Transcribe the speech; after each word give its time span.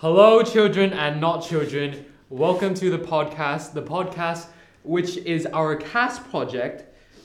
Hello, 0.00 0.44
children 0.44 0.92
and 0.92 1.20
not 1.20 1.40
children. 1.44 2.04
Welcome 2.28 2.72
to 2.74 2.88
the 2.88 3.00
podcast, 3.00 3.72
the 3.72 3.82
podcast 3.82 4.46
which 4.84 5.16
is 5.16 5.44
our 5.46 5.74
CAS 5.74 6.20
project. 6.20 6.84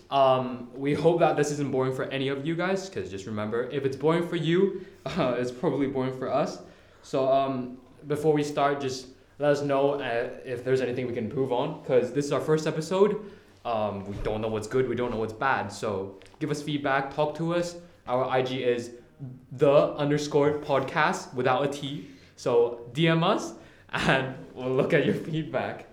Um, 0.09 0.71
we 0.73 0.95
hope 0.95 1.19
that 1.19 1.37
this 1.37 1.51
isn't 1.51 1.69
boring 1.71 1.93
for 1.93 2.05
any 2.05 2.29
of 2.29 2.47
you 2.47 2.55
guys, 2.55 2.89
because 2.89 3.11
just 3.11 3.27
remember, 3.27 3.69
if 3.69 3.85
it's 3.85 3.95
boring 3.95 4.27
for 4.27 4.37
you, 4.37 4.87
uh, 5.05 5.35
it's 5.37 5.51
probably 5.51 5.85
boring 5.85 6.17
for 6.17 6.33
us. 6.33 6.63
So 7.03 7.31
um, 7.31 7.77
before 8.07 8.33
we 8.33 8.43
start, 8.43 8.81
just 8.81 9.05
let 9.37 9.51
us 9.51 9.61
know 9.61 10.01
uh, 10.01 10.31
if 10.43 10.65
there's 10.65 10.81
anything 10.81 11.05
we 11.05 11.13
can 11.13 11.25
improve 11.25 11.51
on, 11.51 11.79
because 11.83 12.11
this 12.11 12.25
is 12.25 12.31
our 12.31 12.41
first 12.41 12.65
episode. 12.65 13.23
Um, 13.65 14.03
we 14.05 14.15
don't 14.23 14.41
know 14.41 14.47
what's 14.47 14.65
good, 14.67 14.89
we 14.89 14.95
don't 14.95 15.11
know 15.11 15.17
what's 15.17 15.31
bad. 15.31 15.67
So 15.67 16.19
give 16.39 16.49
us 16.49 16.63
feedback, 16.63 17.13
talk 17.13 17.35
to 17.35 17.53
us. 17.53 17.75
Our 18.07 18.35
IG 18.35 18.53
is 18.53 18.93
the 19.51 19.93
underscore 19.93 20.57
podcast 20.57 21.35
without 21.35 21.63
a 21.65 21.67
T. 21.67 22.09
So 22.35 22.89
DM 22.93 23.23
us 23.23 23.53
and 23.91 24.35
we'll 24.53 24.71
look 24.73 24.93
at 24.93 25.05
your 25.05 25.15
feedback. 25.15 25.87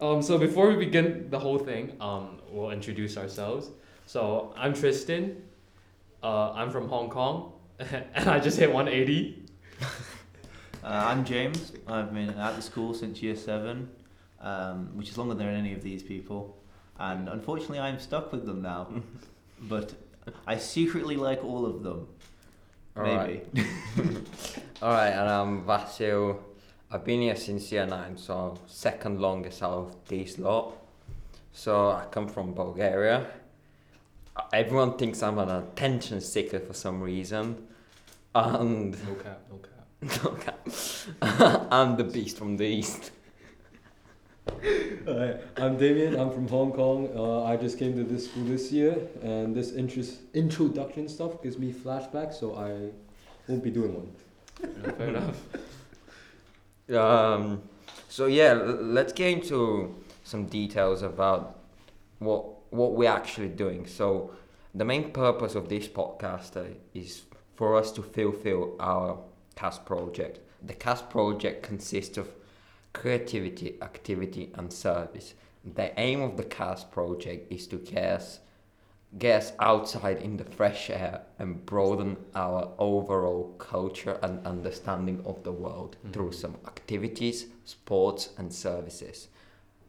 Um, 0.00 0.22
so 0.22 0.38
before 0.38 0.68
we 0.68 0.76
begin 0.76 1.28
the 1.30 1.38
whole 1.38 1.58
thing, 1.58 1.96
um, 2.00 2.38
we'll 2.50 2.70
introduce 2.70 3.16
ourselves. 3.16 3.70
So 4.06 4.54
I'm 4.56 4.72
Tristan. 4.74 5.42
Uh, 6.22 6.52
I'm 6.52 6.70
from 6.70 6.88
Hong 6.88 7.08
Kong, 7.08 7.52
and 7.78 8.28
I 8.28 8.40
just 8.40 8.58
hit 8.58 8.72
180. 8.72 9.46
Uh, 10.82 11.08
I'm 11.08 11.26
James. 11.26 11.72
I've 11.86 12.14
been 12.14 12.30
at 12.30 12.56
the 12.56 12.62
school 12.62 12.94
since 12.94 13.22
year 13.22 13.36
seven, 13.36 13.90
um, 14.40 14.88
which 14.94 15.10
is 15.10 15.18
longer 15.18 15.34
than 15.34 15.48
any 15.48 15.74
of 15.74 15.82
these 15.82 16.02
people. 16.02 16.56
And 16.98 17.28
unfortunately, 17.28 17.80
I'm 17.80 18.00
stuck 18.00 18.32
with 18.32 18.46
them 18.46 18.62
now. 18.62 18.88
but 19.60 19.92
I 20.46 20.56
secretly 20.56 21.16
like 21.16 21.44
all 21.44 21.66
of 21.66 21.82
them. 21.82 22.08
Maybe. 22.96 23.42
All 24.82 24.92
right, 24.92 25.10
and 25.10 25.28
I'm 25.28 25.64
Vasil. 25.64 26.38
I've 26.90 27.04
been 27.04 27.20
here 27.20 27.36
since 27.36 27.70
year 27.70 27.86
nine, 27.86 28.16
so 28.16 28.58
second 28.66 29.20
longest 29.20 29.62
out 29.62 29.72
of 29.72 29.96
these 30.08 30.38
lot. 30.38 30.76
So 31.52 31.90
I 31.90 32.06
come 32.10 32.28
from 32.28 32.52
Bulgaria. 32.54 33.26
Uh, 34.36 34.42
Everyone 34.52 34.96
thinks 34.96 35.22
I'm 35.22 35.38
an 35.38 35.50
attention 35.50 36.20
seeker 36.20 36.60
for 36.60 36.72
some 36.72 37.00
reason, 37.00 37.66
and 38.34 38.92
No 39.06 39.14
cap, 39.14 39.40
no 39.50 39.58
cap. 39.58 39.76
okay, 40.24 41.66
I'm 41.70 41.96
the 41.96 42.04
beast 42.04 42.38
from 42.38 42.56
the 42.56 42.64
east. 42.66 43.12
Hi, 44.48 45.38
I'm 45.56 45.76
Damien. 45.76 46.18
I'm 46.18 46.30
from 46.30 46.48
Hong 46.48 46.72
Kong. 46.72 47.10
Uh, 47.14 47.44
I 47.44 47.56
just 47.56 47.78
came 47.78 47.94
to 47.94 48.04
this 48.04 48.26
school 48.26 48.44
this 48.44 48.72
year, 48.72 48.96
and 49.22 49.54
this 49.54 49.72
interest, 49.72 50.20
introduction 50.34 51.08
stuff 51.08 51.42
gives 51.42 51.58
me 51.58 51.72
flashbacks, 51.72 52.34
so 52.34 52.54
I 52.54 52.90
won't 53.48 53.62
be 53.62 53.70
doing 53.70 53.94
one. 53.94 54.12
Yeah, 54.60 54.92
fair 54.92 55.08
enough. 55.08 55.36
Um, 56.90 57.62
so 58.08 58.26
yeah, 58.26 58.52
let's 58.54 59.12
get 59.12 59.30
into 59.30 59.94
some 60.24 60.46
details 60.46 61.02
about 61.02 61.58
what 62.18 62.44
what 62.70 62.92
we're 62.92 63.10
actually 63.10 63.48
doing. 63.48 63.86
So 63.86 64.32
the 64.74 64.84
main 64.84 65.12
purpose 65.12 65.54
of 65.54 65.68
this 65.68 65.88
podcast 65.88 66.56
uh, 66.56 66.74
is 66.94 67.22
for 67.54 67.76
us 67.76 67.92
to 67.92 68.02
fulfill 68.02 68.76
our 68.80 69.18
CAS 69.56 69.78
project. 69.78 70.40
The 70.62 70.74
CAS 70.74 71.02
project 71.02 71.62
consists 71.62 72.16
of 72.18 72.28
creativity, 72.92 73.78
activity, 73.82 74.50
and 74.54 74.72
service. 74.72 75.34
The 75.64 75.98
aim 75.98 76.22
of 76.22 76.36
the 76.36 76.44
CAS 76.44 76.84
project 76.84 77.52
is 77.52 77.66
to 77.68 77.76
get 77.76 78.04
us, 78.04 78.40
get 79.18 79.54
outside 79.58 80.18
in 80.22 80.36
the 80.36 80.44
fresh 80.44 80.90
air 80.90 81.22
and 81.38 81.64
broaden 81.66 82.16
our 82.34 82.72
overall 82.78 83.54
culture 83.58 84.18
and 84.22 84.46
understanding 84.46 85.22
of 85.26 85.42
the 85.44 85.52
world 85.52 85.96
mm-hmm. 85.98 86.12
through 86.12 86.32
some 86.32 86.56
activities, 86.66 87.46
sports, 87.64 88.30
and 88.38 88.52
services. 88.52 89.28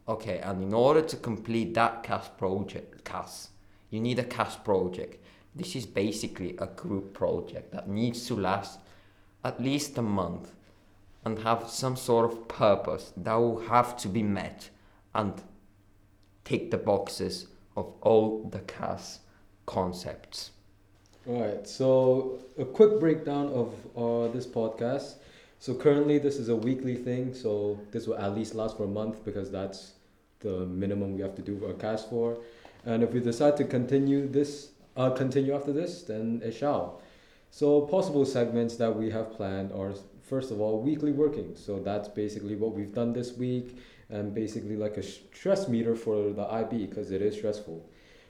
Okay, 0.07 0.39
and 0.39 0.63
in 0.63 0.73
order 0.73 1.01
to 1.01 1.15
complete 1.15 1.73
that 1.75 2.03
CAS 2.03 2.29
project, 2.37 3.03
CAS, 3.05 3.49
you 3.91 3.99
need 3.99 4.19
a 4.19 4.23
CAS 4.23 4.57
project. 4.57 5.23
This 5.55 5.75
is 5.75 5.85
basically 5.85 6.55
a 6.57 6.67
group 6.67 7.13
project 7.13 7.71
that 7.71 7.87
needs 7.87 8.25
to 8.27 8.35
last 8.35 8.79
at 9.43 9.61
least 9.61 9.97
a 9.97 10.01
month 10.01 10.53
and 11.23 11.39
have 11.39 11.69
some 11.69 11.95
sort 11.95 12.31
of 12.31 12.47
purpose 12.47 13.13
that 13.17 13.35
will 13.35 13.59
have 13.67 13.95
to 13.97 14.07
be 14.07 14.23
met 14.23 14.69
and 15.13 15.33
tick 16.43 16.71
the 16.71 16.77
boxes 16.77 17.47
of 17.75 17.93
all 18.01 18.49
the 18.49 18.59
CAS 18.59 19.19
concepts. 19.65 20.51
Alright, 21.27 21.67
so 21.67 22.39
a 22.57 22.65
quick 22.65 22.99
breakdown 22.99 23.47
of 23.49 23.73
uh, 23.95 24.31
this 24.33 24.47
podcast. 24.47 25.15
So 25.59 25.75
currently, 25.75 26.17
this 26.17 26.37
is 26.37 26.49
a 26.49 26.55
weekly 26.55 26.95
thing, 26.95 27.35
so 27.35 27.79
this 27.91 28.07
will 28.07 28.17
at 28.17 28.33
least 28.33 28.55
last 28.55 28.77
for 28.77 28.85
a 28.85 28.87
month 28.87 29.23
because 29.23 29.51
that's 29.51 29.91
the 30.39 30.65
minimum 30.65 31.13
we 31.15 31.21
have 31.21 31.35
to 31.35 31.43
do 31.43 31.63
a 31.65 31.73
CAS 31.75 32.05
for. 32.05 32.37
And 32.83 33.03
if 33.03 33.11
we 33.13 33.19
decide 33.19 33.57
to 33.57 33.65
continue 33.65 34.27
this, 34.27 34.71
uh, 34.97 35.11
continue 35.11 35.53
after 35.53 35.71
this, 35.71 36.01
then 36.01 36.41
it 36.43 36.55
shall. 36.55 36.99
So 37.51 37.81
possible 37.81 38.25
segments 38.25 38.75
that 38.77 38.95
we 38.95 39.11
have 39.11 39.33
planned 39.33 39.71
are 39.71 39.93
first 40.31 40.49
of 40.49 40.61
all 40.61 40.81
weekly 40.81 41.11
working. 41.11 41.53
So 41.57 41.79
that's 41.79 42.07
basically 42.07 42.55
what 42.55 42.73
we've 42.73 42.93
done 42.93 43.11
this 43.11 43.33
week, 43.33 43.77
and 44.09 44.33
basically 44.33 44.77
like 44.77 44.95
a 44.95 45.03
stress 45.03 45.67
meter 45.67 45.93
for 45.93 46.31
the 46.31 46.47
IB 46.61 46.85
because 46.85 47.11
it 47.11 47.21
is 47.21 47.35
stressful. 47.35 47.85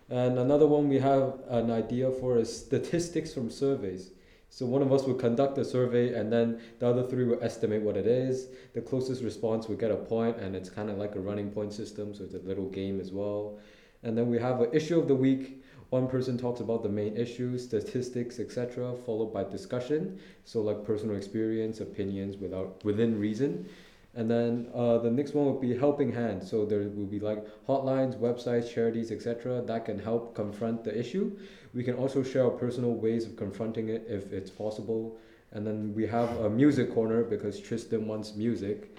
And 0.09 0.40
another 0.40 0.66
one 0.66 0.90
we 0.90 0.97
have 0.97 1.40
an 1.47 1.69
idea 1.69 2.09
for 2.09 2.40
is 2.40 2.50
statistics 2.66 3.35
from 3.35 3.51
surveys. 3.51 4.09
So 4.50 4.66
one 4.66 4.81
of 4.81 4.91
us 4.91 5.03
will 5.03 5.13
conduct 5.13 5.59
a 5.59 5.63
survey, 5.63 6.16
and 6.16 6.34
then 6.34 6.59
the 6.79 6.88
other 6.88 7.03
three 7.03 7.23
will 7.23 7.41
estimate 7.44 7.84
what 7.84 7.95
it 7.95 8.07
is. 8.07 8.47
The 8.73 8.81
closest 8.81 9.23
response 9.23 9.67
will 9.67 9.78
get 9.78 9.91
a 9.91 9.95
point, 9.95 10.38
and 10.38 10.56
it's 10.56 10.72
kind 10.72 10.90
of 10.90 10.97
like 10.97 11.16
a 11.16 11.19
running 11.19 11.51
point 11.51 11.72
system, 11.72 12.16
so 12.16 12.23
it's 12.23 12.34
a 12.34 12.40
little 12.40 12.67
game 12.67 13.00
as 13.00 13.11
well. 13.11 13.59
And 14.01 14.17
then 14.17 14.28
we 14.28 14.40
have 14.40 14.59
an 14.59 14.72
issue 14.73 15.00
of 15.00 15.07
the 15.07 15.16
week. 15.16 15.60
One 15.91 16.07
person 16.07 16.38
talks 16.38 16.62
about 16.62 16.84
the 16.84 16.90
main 16.90 17.18
issues, 17.18 17.66
statistics, 17.66 18.40
etc., 18.40 18.96
followed 19.06 19.34
by 19.34 19.44
discussion. 19.44 20.19
So 20.46 20.62
like 20.62 20.85
personal 20.85 21.18
experience, 21.18 21.81
opinions 21.81 22.38
without 22.38 22.81
within 22.85 23.19
reason. 23.19 23.68
And 24.16 24.31
then 24.31 24.69
uh, 24.74 25.00
the 25.00 25.12
next 25.12 25.34
one 25.34 25.47
would 25.47 25.59
be 25.59 25.78
helping 25.78 26.09
hand. 26.13 26.44
So 26.44 26.66
there 26.66 26.79
will 26.79 27.06
be 27.06 27.19
like 27.19 27.46
hotlines, 27.68 28.18
websites, 28.18 28.74
charities, 28.74 29.12
etc. 29.12 29.62
that 29.63 29.84
can 29.84 30.00
help 30.00 30.34
confront 30.34 30.85
the 30.85 30.97
issue. 30.97 31.38
We 31.74 31.84
can 31.84 31.96
also 31.96 32.23
share 32.23 32.46
our 32.46 32.52
personal 32.52 32.94
ways 32.94 33.25
of 33.25 33.35
confronting 33.35 33.90
it 33.90 34.06
if 34.08 34.31
it's 34.31 34.50
possible. 34.50 35.18
And 35.52 35.68
then 35.68 35.94
we 35.94 36.08
have 36.08 36.29
a 36.40 36.50
music 36.50 36.94
corner 36.94 37.25
because 37.25 37.59
Tristan 37.59 38.08
wants 38.08 38.34
music, 38.35 38.97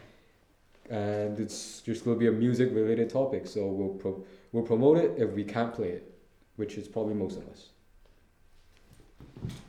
and 0.91 1.41
it's 1.41 1.80
just 1.80 2.04
going 2.04 2.16
to 2.16 2.20
be 2.20 2.28
a 2.28 2.32
music 2.32 2.69
related 2.72 3.09
topic. 3.09 3.47
So 3.47 3.66
we'll 3.66 3.94
pro- 3.94 4.22
we'll 4.53 4.64
promote 4.64 4.98
it 4.98 5.14
if 5.16 5.30
we 5.30 5.44
can't 5.44 5.72
play 5.72 5.88
it, 5.88 6.11
which 6.56 6.76
is 6.76 6.88
probably 6.88 7.14
most 7.14 7.38
of 7.38 7.48
us. 7.48 7.68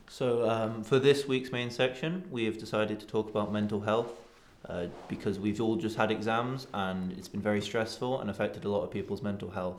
So, 0.08 0.48
um, 0.48 0.84
for 0.84 0.98
this 0.98 1.26
week's 1.26 1.50
main 1.50 1.70
section, 1.70 2.24
we 2.30 2.44
have 2.44 2.58
decided 2.58 3.00
to 3.00 3.06
talk 3.06 3.28
about 3.28 3.52
mental 3.52 3.80
health 3.80 4.12
uh, 4.68 4.86
because 5.08 5.38
we've 5.38 5.60
all 5.60 5.76
just 5.76 5.96
had 5.96 6.10
exams 6.10 6.66
and 6.72 7.12
it's 7.12 7.28
been 7.28 7.42
very 7.42 7.60
stressful 7.60 8.20
and 8.20 8.30
affected 8.30 8.64
a 8.64 8.68
lot 8.68 8.82
of 8.82 8.90
people's 8.90 9.22
mental 9.22 9.50
health. 9.50 9.76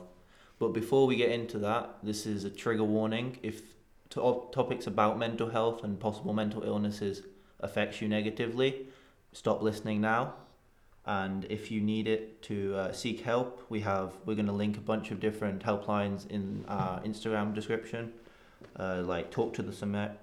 But 0.58 0.68
before 0.68 1.06
we 1.06 1.16
get 1.16 1.30
into 1.30 1.58
that, 1.60 1.96
this 2.02 2.26
is 2.26 2.44
a 2.44 2.50
trigger 2.50 2.84
warning. 2.84 3.38
If 3.42 3.62
to- 4.10 4.44
topics 4.52 4.86
about 4.86 5.18
mental 5.18 5.48
health 5.48 5.84
and 5.84 5.98
possible 5.98 6.32
mental 6.32 6.62
illnesses 6.62 7.22
affects 7.60 8.00
you 8.00 8.08
negatively, 8.08 8.86
stop 9.32 9.62
listening 9.62 10.00
now. 10.00 10.34
And 11.06 11.46
if 11.48 11.70
you 11.70 11.80
need 11.80 12.08
it 12.08 12.42
to 12.42 12.74
uh, 12.76 12.92
seek 12.92 13.20
help, 13.20 13.64
we 13.68 13.80
have 13.80 14.12
we're 14.24 14.34
going 14.34 14.46
to 14.46 14.52
link 14.52 14.76
a 14.76 14.80
bunch 14.80 15.12
of 15.12 15.20
different 15.20 15.62
helplines 15.62 16.28
in 16.28 16.64
our 16.66 17.00
Instagram 17.00 17.54
description, 17.54 18.12
uh, 18.78 19.02
like 19.04 19.30
talk 19.30 19.54
to 19.54 19.62
the 19.62 19.70
cemet- 19.70 20.16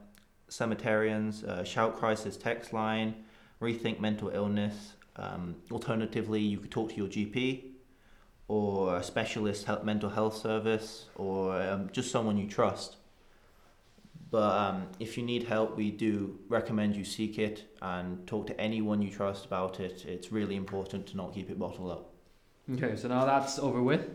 Samaritans, 0.50 1.46
uh, 1.46 1.64
shout 1.64 1.98
crisis 1.98 2.36
text 2.36 2.74
line, 2.74 3.16
rethink 3.62 4.00
mental 4.00 4.30
illness. 4.30 4.94
Um, 5.16 5.56
alternatively, 5.72 6.42
you 6.42 6.58
could 6.58 6.72
talk 6.72 6.90
to 6.90 6.96
your 6.96 7.08
GP 7.08 7.64
or 8.48 8.98
a 8.98 9.04
specialist 9.04 9.68
mental 9.84 10.10
health 10.10 10.36
service 10.36 11.06
or 11.16 11.62
um, 11.62 11.90
just 11.92 12.12
someone 12.12 12.38
you 12.38 12.48
trust. 12.48 12.98
But 14.34 14.58
um, 14.58 14.88
if 15.00 15.16
you 15.16 15.22
need 15.22 15.44
help, 15.44 15.78
we 15.78 15.92
do 15.92 16.40
recommend 16.50 16.96
you 16.96 17.06
seek 17.06 17.38
it 17.38 17.66
and 17.84 18.26
talk 18.26 18.48
to 18.48 18.60
anyone 18.60 19.00
you 19.00 19.12
trust 19.12 19.46
about 19.46 19.80
it. 19.80 20.06
It's 20.08 20.32
really 20.32 20.56
important 20.56 21.06
to 21.10 21.18
not 21.18 21.36
keep 21.36 21.52
it 21.52 21.60
bottled 21.60 21.92
up. 21.92 22.10
Okay, 22.74 22.96
so 22.96 23.08
now 23.10 23.26
that's 23.26 23.60
over 23.60 23.84
with. 23.84 24.10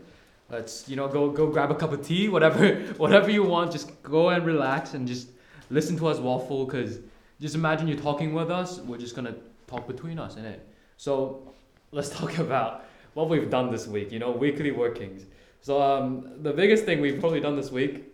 Let's 0.49 0.89
you 0.89 0.97
know 0.97 1.07
go 1.07 1.29
go 1.29 1.47
grab 1.47 1.71
a 1.71 1.75
cup 1.75 1.93
of 1.93 2.05
tea, 2.05 2.27
whatever 2.35 2.75
whatever 2.97 3.31
you 3.31 3.43
want. 3.43 3.71
Just 3.71 4.03
go 4.03 4.27
and 4.27 4.45
relax 4.45 4.93
and 4.93 5.07
just 5.07 5.29
listen 5.69 5.97
to 5.99 6.07
us 6.07 6.17
waffle. 6.17 6.65
Cause 6.65 6.99
just 7.39 7.55
imagine 7.55 7.87
you're 7.87 8.05
talking 8.09 8.33
with 8.33 8.51
us. 8.51 8.79
We're 8.79 8.97
just 8.97 9.15
gonna 9.15 9.35
talk 9.67 9.87
between 9.87 10.19
us, 10.19 10.35
innit? 10.35 10.59
So 10.97 11.53
let's 11.93 12.09
talk 12.19 12.39
about 12.39 12.83
what 13.13 13.29
we've 13.29 13.49
done 13.49 13.71
this 13.71 13.87
week. 13.87 14.11
You 14.11 14.19
know, 14.19 14.31
weekly 14.31 14.71
workings. 14.71 15.27
So 15.61 15.81
um, 15.81 16.43
the 16.43 16.51
biggest 16.51 16.83
thing 16.83 16.99
we've 16.99 17.21
probably 17.21 17.39
done 17.39 17.55
this 17.55 17.71
week 17.71 18.08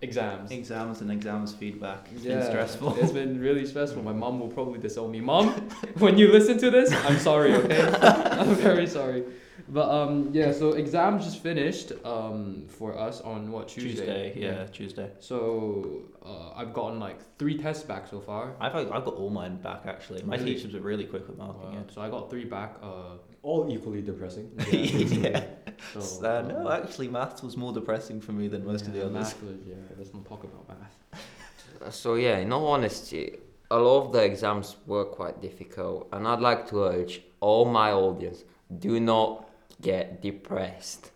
exams. 0.00 0.50
Exams 0.50 1.00
and 1.00 1.10
exams 1.10 1.54
feedback. 1.54 2.08
It's 2.14 2.24
been 2.24 2.42
stressful. 2.42 2.96
It's 2.98 3.12
been 3.12 3.40
really 3.40 3.66
stressful. 3.66 4.02
My 4.02 4.12
mom 4.12 4.40
will 4.40 4.48
probably 4.48 4.78
disown 4.78 5.10
me. 5.10 5.20
Mom, 5.20 5.48
when 5.98 6.18
you 6.18 6.30
listen 6.30 6.58
to 6.58 6.70
this, 6.70 6.92
I'm 7.06 7.18
sorry, 7.18 7.54
okay? 7.54 7.82
I'm 8.02 8.54
very 8.54 8.86
sorry. 8.86 9.24
But 9.70 9.90
um, 9.90 10.30
yeah, 10.32 10.52
so 10.52 10.72
exams 10.72 11.24
just 11.24 11.42
finished 11.42 11.92
um, 12.04 12.64
for 12.68 12.98
us 12.98 13.20
on 13.20 13.52
what 13.52 13.68
Tuesday. 13.68 14.32
yeah, 14.36 14.64
Tuesday. 14.66 15.10
So 15.20 16.02
uh, 16.24 16.52
I've 16.56 16.72
gotten 16.72 16.98
like 16.98 17.18
three 17.38 17.58
tests 17.58 17.82
back 17.84 18.06
so 18.08 18.20
far. 18.20 18.54
I've 18.60 18.74
I've 18.74 19.04
got 19.04 19.14
all 19.14 19.30
mine 19.30 19.56
back 19.56 19.82
actually. 19.86 20.22
My 20.22 20.36
Really? 20.36 20.54
teachers 20.54 20.72
were 20.74 20.80
really 20.80 21.04
quick 21.04 21.28
with 21.28 21.36
marking 21.36 21.76
Uh, 21.76 21.80
it. 21.82 21.92
so 21.92 22.00
I 22.00 22.08
got 22.08 22.30
three 22.30 22.44
back. 22.46 22.76
Uh, 22.82 23.18
All 23.42 23.70
equally 23.70 24.02
depressing. 24.02 24.50
yeah. 24.72 25.44
so, 25.92 26.26
Uh, 26.26 26.42
no, 26.48 26.70
actually, 26.70 27.08
maths 27.08 27.42
was 27.42 27.56
more 27.56 27.72
depressing 27.72 28.20
for 28.20 28.32
me 28.32 28.48
than 28.48 28.64
most 28.64 28.86
of 28.86 28.92
the 28.94 28.98
yeah, 29.00 29.04
others. 29.04 29.14
math 29.34 29.42
was- 29.42 29.66
yeah, 29.66 29.74
let's 29.98 30.12
not 30.14 30.24
talk 30.24 30.42
about 30.44 30.64
math. 30.68 31.94
So 31.94 32.14
yeah, 32.14 32.38
in 32.38 32.52
all 32.52 32.66
honesty, 32.68 33.36
a 33.70 33.78
lot 33.78 34.06
of 34.06 34.12
the 34.12 34.22
exams 34.24 34.76
were 34.86 35.04
quite 35.04 35.40
difficult, 35.42 36.08
and 36.12 36.26
I'd 36.26 36.40
like 36.40 36.68
to 36.70 36.84
urge 36.84 37.20
all 37.40 37.64
my 37.66 37.92
audience: 37.92 38.44
do 38.86 38.98
not 38.98 39.47
get 39.80 40.22
depressed 40.22 41.10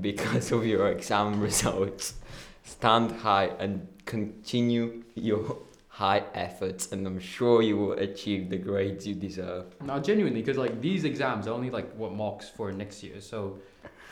because 0.00 0.52
of 0.52 0.66
your 0.66 0.88
exam 0.88 1.40
results. 1.48 2.14
Stand 2.62 3.12
high 3.12 3.46
and 3.58 3.88
continue 4.04 5.02
your 5.14 5.56
high 5.88 6.22
efforts, 6.34 6.92
and 6.92 7.06
I'm 7.06 7.18
sure 7.18 7.62
you 7.62 7.76
will 7.76 7.92
achieve 7.92 8.48
the 8.48 8.56
grades 8.56 9.06
you 9.06 9.14
deserve. 9.14 9.66
No, 9.82 9.98
genuinely, 10.00 10.40
because 10.40 10.56
like 10.56 10.80
these 10.80 11.04
exams 11.04 11.46
are 11.46 11.52
only 11.52 11.70
like 11.70 11.92
what 11.94 12.14
marks 12.14 12.48
for 12.48 12.72
next 12.72 13.02
year. 13.02 13.20
So 13.20 13.58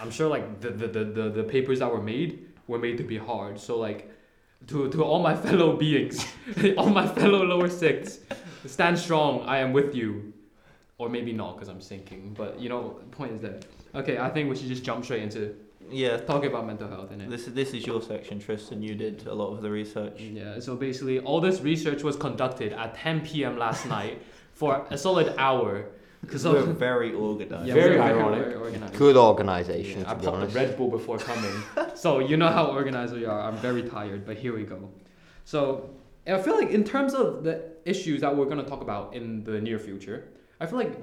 I'm 0.01 0.11
sure 0.11 0.29
like 0.29 0.61
the, 0.61 0.71
the, 0.71 0.87
the, 0.87 1.05
the, 1.05 1.29
the 1.31 1.45
papers 1.45 1.79
that 1.79 1.91
were 1.91 2.03
made 2.03 2.47
were 2.67 2.79
made 2.79 2.99
to 2.99 3.05
be 3.05 3.17
hard. 3.17 3.59
So 3.59 3.79
like 3.79 4.11
to, 4.67 4.91
to 4.91 5.03
all 5.03 5.23
my 5.23 5.35
fellow 5.47 5.77
beings, 5.77 6.27
all 6.77 6.91
my 6.91 7.07
fellow 7.07 7.43
lower 7.45 7.71
six, 7.71 8.19
stand 8.67 8.99
strong. 8.99 9.43
I 9.43 9.59
am 9.59 9.73
with 9.73 9.95
you. 9.95 10.35
Or 10.99 11.09
maybe 11.09 11.33
not 11.33 11.55
because 11.55 11.69
I'm 11.69 11.81
sinking. 11.81 12.35
But 12.37 12.59
you 12.61 12.69
know, 12.69 12.97
the 12.99 13.17
point 13.17 13.33
is 13.33 13.41
that. 13.43 13.65
Okay, 13.95 14.19
I 14.19 14.29
think 14.29 14.51
we 14.51 14.57
should 14.57 14.67
just 14.69 14.83
jump 14.85 15.05
straight 15.05 15.23
into 15.23 15.55
Yeah. 15.91 16.17
talking 16.19 16.51
about 16.51 16.67
mental 16.67 16.89
health 16.89 17.13
in 17.13 17.21
it. 17.21 17.31
This 17.31 17.47
is 17.47 17.55
this 17.55 17.73
is 17.73 17.87
your 17.87 18.03
section, 18.03 18.41
Tristan. 18.41 18.83
You 18.83 18.95
did 18.97 19.25
a 19.29 19.35
lot 19.35 19.55
of 19.55 19.63
the 19.63 19.71
research. 19.71 20.21
Yeah, 20.21 20.59
so 20.59 20.75
basically, 20.75 21.21
all 21.21 21.41
this 21.41 21.61
research 21.61 22.03
was 22.03 22.17
conducted 22.17 22.73
at 22.73 22.95
10 22.97 23.21
p.m. 23.27 23.57
last 23.57 23.87
night 23.97 24.21
for 24.53 24.85
a 24.91 24.99
solid 24.99 25.35
hour. 25.39 25.87
Because 26.21 26.43
So- 26.43 26.53
we're 26.53 26.73
very 26.89 27.13
organized. 27.15 27.69
Yeah, 27.69 27.75
Very 27.75 27.97
we're 27.97 28.03
ironic. 28.03 28.43
very 28.47 28.55
organized. 28.57 28.95
Good 28.99 29.17
organization, 29.17 30.01
Yeah, 30.01 30.11
I 30.11 30.15
to 30.15 30.19
be 30.19 30.25
popped 30.27 30.37
honest. 30.39 30.57
a 30.57 30.59
Red 30.59 30.77
Bull 30.77 30.91
before 30.91 31.19
coming, 31.19 31.55
so 31.95 32.19
you 32.19 32.37
know 32.37 32.49
how 32.49 32.65
organized 32.81 33.15
we 33.15 33.25
are. 33.25 33.41
I'm 33.41 33.57
very 33.59 33.85
tired, 33.85 34.27
but 34.27 34.37
here 34.37 34.53
we 34.53 34.65
go. 34.65 34.91
So 35.45 35.91
I 36.27 36.39
feel 36.43 36.57
like 36.61 36.71
in 36.71 36.83
terms 36.83 37.15
of 37.15 37.45
the 37.45 37.57
issues 37.85 38.21
that 38.23 38.37
we're 38.37 38.47
gonna 38.53 38.65
talk 38.65 38.83
about 38.83 39.15
in 39.15 39.45
the 39.45 39.61
near 39.61 39.79
future, 39.79 40.25
I 40.61 40.67
feel 40.67 40.79
like 40.79 40.95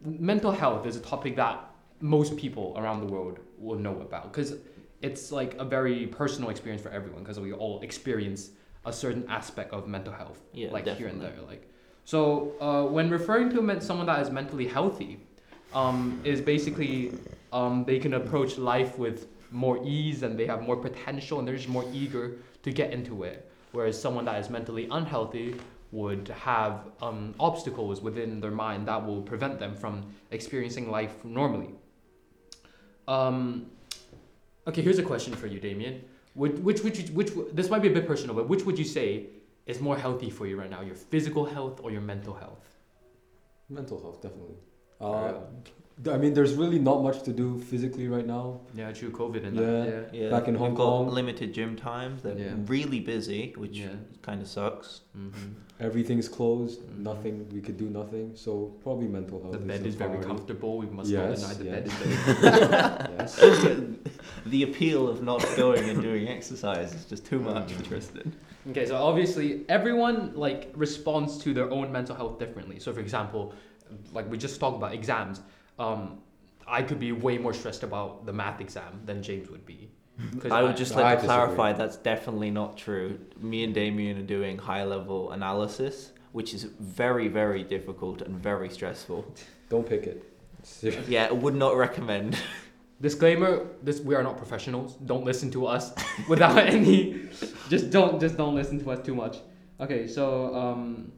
mental 0.00 0.50
health 0.50 0.86
is 0.86 0.96
a 0.96 1.00
topic 1.00 1.36
that 1.36 1.64
most 2.00 2.36
people 2.36 2.74
around 2.76 3.00
the 3.00 3.06
world 3.06 3.38
will 3.58 3.78
know 3.78 4.00
about 4.00 4.32
because 4.32 4.54
it's 5.02 5.32
like 5.32 5.54
a 5.58 5.64
very 5.64 6.06
personal 6.06 6.50
experience 6.50 6.82
for 6.82 6.90
everyone 6.90 7.22
because 7.22 7.38
we 7.38 7.52
all 7.52 7.80
experience 7.80 8.50
a 8.84 8.92
certain 8.92 9.24
aspect 9.28 9.72
of 9.72 9.86
mental 9.86 10.12
health 10.12 10.40
Yeah, 10.52 10.70
like 10.70 10.86
here 10.86 11.08
and 11.08 11.20
there. 11.20 11.34
Like, 11.46 11.68
so 12.04 12.54
uh, 12.60 12.84
when 12.84 13.10
referring 13.10 13.50
to 13.50 13.80
someone 13.80 14.06
that 14.06 14.20
is 14.22 14.30
mentally 14.30 14.66
healthy, 14.66 15.20
um, 15.74 16.20
is 16.24 16.40
basically 16.40 17.12
um, 17.52 17.84
they 17.84 17.98
can 17.98 18.14
approach 18.14 18.56
life 18.56 18.98
with 18.98 19.26
more 19.50 19.78
ease 19.84 20.22
and 20.22 20.38
they 20.38 20.46
have 20.46 20.62
more 20.62 20.76
potential 20.76 21.38
and 21.38 21.46
they're 21.46 21.56
just 21.56 21.68
more 21.68 21.84
eager 21.92 22.38
to 22.62 22.72
get 22.72 22.92
into 22.92 23.24
it. 23.24 23.50
Whereas 23.72 24.00
someone 24.00 24.24
that 24.24 24.40
is 24.40 24.48
mentally 24.48 24.88
unhealthy 24.90 25.56
would 25.90 26.28
have 26.28 26.90
um, 27.00 27.34
obstacles 27.40 28.00
within 28.02 28.40
their 28.40 28.50
mind 28.50 28.86
that 28.88 29.04
will 29.06 29.22
prevent 29.22 29.58
them 29.58 29.74
from 29.74 30.12
experiencing 30.30 30.90
life 30.90 31.24
normally. 31.24 31.70
Um, 33.06 33.70
okay, 34.66 34.82
here's 34.82 34.98
a 34.98 35.02
question 35.02 35.34
for 35.34 35.46
you, 35.46 35.58
Damien. 35.58 36.04
Would, 36.34 36.62
which, 36.62 36.82
which, 36.82 37.08
which, 37.10 37.30
this 37.52 37.70
might 37.70 37.82
be 37.82 37.88
a 37.88 37.92
bit 37.92 38.06
personal, 38.06 38.34
but 38.34 38.48
which 38.48 38.64
would 38.64 38.78
you 38.78 38.84
say 38.84 39.26
is 39.66 39.80
more 39.80 39.96
healthy 39.96 40.30
for 40.30 40.46
you 40.46 40.58
right 40.58 40.70
now, 40.70 40.82
your 40.82 40.94
physical 40.94 41.44
health 41.44 41.80
or 41.82 41.90
your 41.90 42.02
mental 42.02 42.34
health? 42.34 42.76
Mental 43.68 44.00
health, 44.00 44.22
definitely. 44.22 44.56
Uh, 45.00 45.34
I 46.08 46.16
mean, 46.16 46.32
there's 46.32 46.54
really 46.54 46.78
not 46.78 47.02
much 47.02 47.22
to 47.24 47.32
do 47.32 47.58
physically 47.58 48.06
right 48.06 48.26
now. 48.26 48.60
Yeah, 48.74 48.92
true. 48.92 49.10
COVID 49.10 49.44
and 49.44 49.56
Yeah. 49.56 49.62
that. 49.62 50.14
Yeah. 50.14 50.30
Back 50.30 50.46
in 50.46 50.54
We've 50.54 50.60
Hong 50.60 50.76
Kong. 50.76 51.08
limited 51.10 51.52
gym 51.52 51.74
times. 51.74 52.22
They're 52.22 52.38
Yeah. 52.38 52.54
really 52.66 53.00
busy, 53.00 53.52
which 53.56 53.78
Yeah. 53.78 53.88
kind 54.22 54.40
of 54.40 54.48
sucks. 54.48 55.00
hmm 55.14 55.30
Everything's 55.80 56.28
closed. 56.28 56.82
Mhm. 56.82 56.98
Nothing. 57.02 57.46
We 57.52 57.60
could 57.60 57.76
do 57.76 57.88
nothing. 57.88 58.32
So 58.34 58.72
probably 58.82 59.06
mental 59.06 59.40
health. 59.40 59.52
The 59.52 59.60
is 59.60 59.64
bed 59.66 59.82
the 59.84 59.88
is 59.88 59.94
very 59.94 60.18
comfortable. 60.18 60.78
We 60.78 60.86
must 60.86 61.08
Yes, 61.10 61.40
not 61.42 61.50
deny 61.50 61.54
the 61.54 61.64
yeah. 61.64 61.74
bed 61.74 61.86
is 61.86 61.92
very. 62.02 63.14
yes. 63.18 63.40
the 64.46 64.62
appeal 64.64 65.08
of 65.08 65.22
not 65.22 65.44
going 65.56 65.88
and 65.88 66.02
doing 66.02 66.28
exercise 66.28 66.94
is 66.94 67.04
just 67.06 67.24
too 67.26 67.38
much 67.40 67.72
for 67.72 67.82
Tristan. 67.84 68.32
Okay, 68.70 68.86
so 68.86 68.96
obviously 68.96 69.64
everyone 69.68 70.32
like 70.34 70.72
responds 70.74 71.38
to 71.38 71.54
their 71.54 71.70
own 71.70 71.90
mental 71.92 72.14
health 72.16 72.38
differently. 72.40 72.78
So 72.80 72.92
for 72.92 73.00
example, 73.00 73.52
like 74.12 74.30
we 74.30 74.38
just 74.38 74.58
talked 74.60 74.76
about 74.76 74.92
exams, 74.94 75.40
um, 75.78 76.18
I 76.66 76.82
could 76.82 76.98
be 77.00 77.12
way 77.12 77.38
more 77.38 77.54
stressed 77.54 77.82
about 77.82 78.26
the 78.26 78.32
math 78.32 78.60
exam 78.60 79.00
than 79.04 79.22
James 79.22 79.48
would 79.50 79.64
be. 79.66 79.90
I 80.50 80.62
would 80.62 80.76
just 80.76 80.94
I 80.96 81.00
like 81.02 81.18
to 81.20 81.26
disagree. 81.26 81.26
clarify 81.34 81.72
that's 81.74 81.96
definitely 81.96 82.50
not 82.50 82.76
true. 82.76 83.18
Me 83.40 83.64
and 83.64 83.72
Damien 83.74 84.18
are 84.18 84.22
doing 84.22 84.58
high 84.58 84.84
level 84.84 85.30
analysis, 85.32 86.12
which 86.32 86.52
is 86.54 86.64
very, 86.80 87.28
very 87.28 87.62
difficult 87.62 88.22
and 88.22 88.36
very 88.36 88.68
stressful. 88.68 89.24
Don't 89.70 89.86
pick 89.88 90.04
it. 90.04 90.24
Ser- 90.62 91.02
Yeah, 91.08 91.26
I 91.30 91.32
would 91.32 91.54
not 91.54 91.76
recommend. 91.76 92.36
disclaimer: 93.00 93.66
this 93.82 94.00
we 94.00 94.14
are 94.16 94.22
not 94.24 94.36
professionals. 94.36 94.94
Don't 94.96 95.24
listen 95.24 95.50
to 95.52 95.66
us 95.66 95.92
without 96.28 96.58
any. 96.58 97.28
Just 97.68 97.90
don't 97.90 98.18
just 98.20 98.36
don't 98.36 98.54
listen 98.56 98.82
to 98.82 98.90
us 98.90 99.04
too 99.06 99.14
much. 99.14 99.36
Okay, 99.80 100.08
so 100.08 100.52
um, 100.56 101.12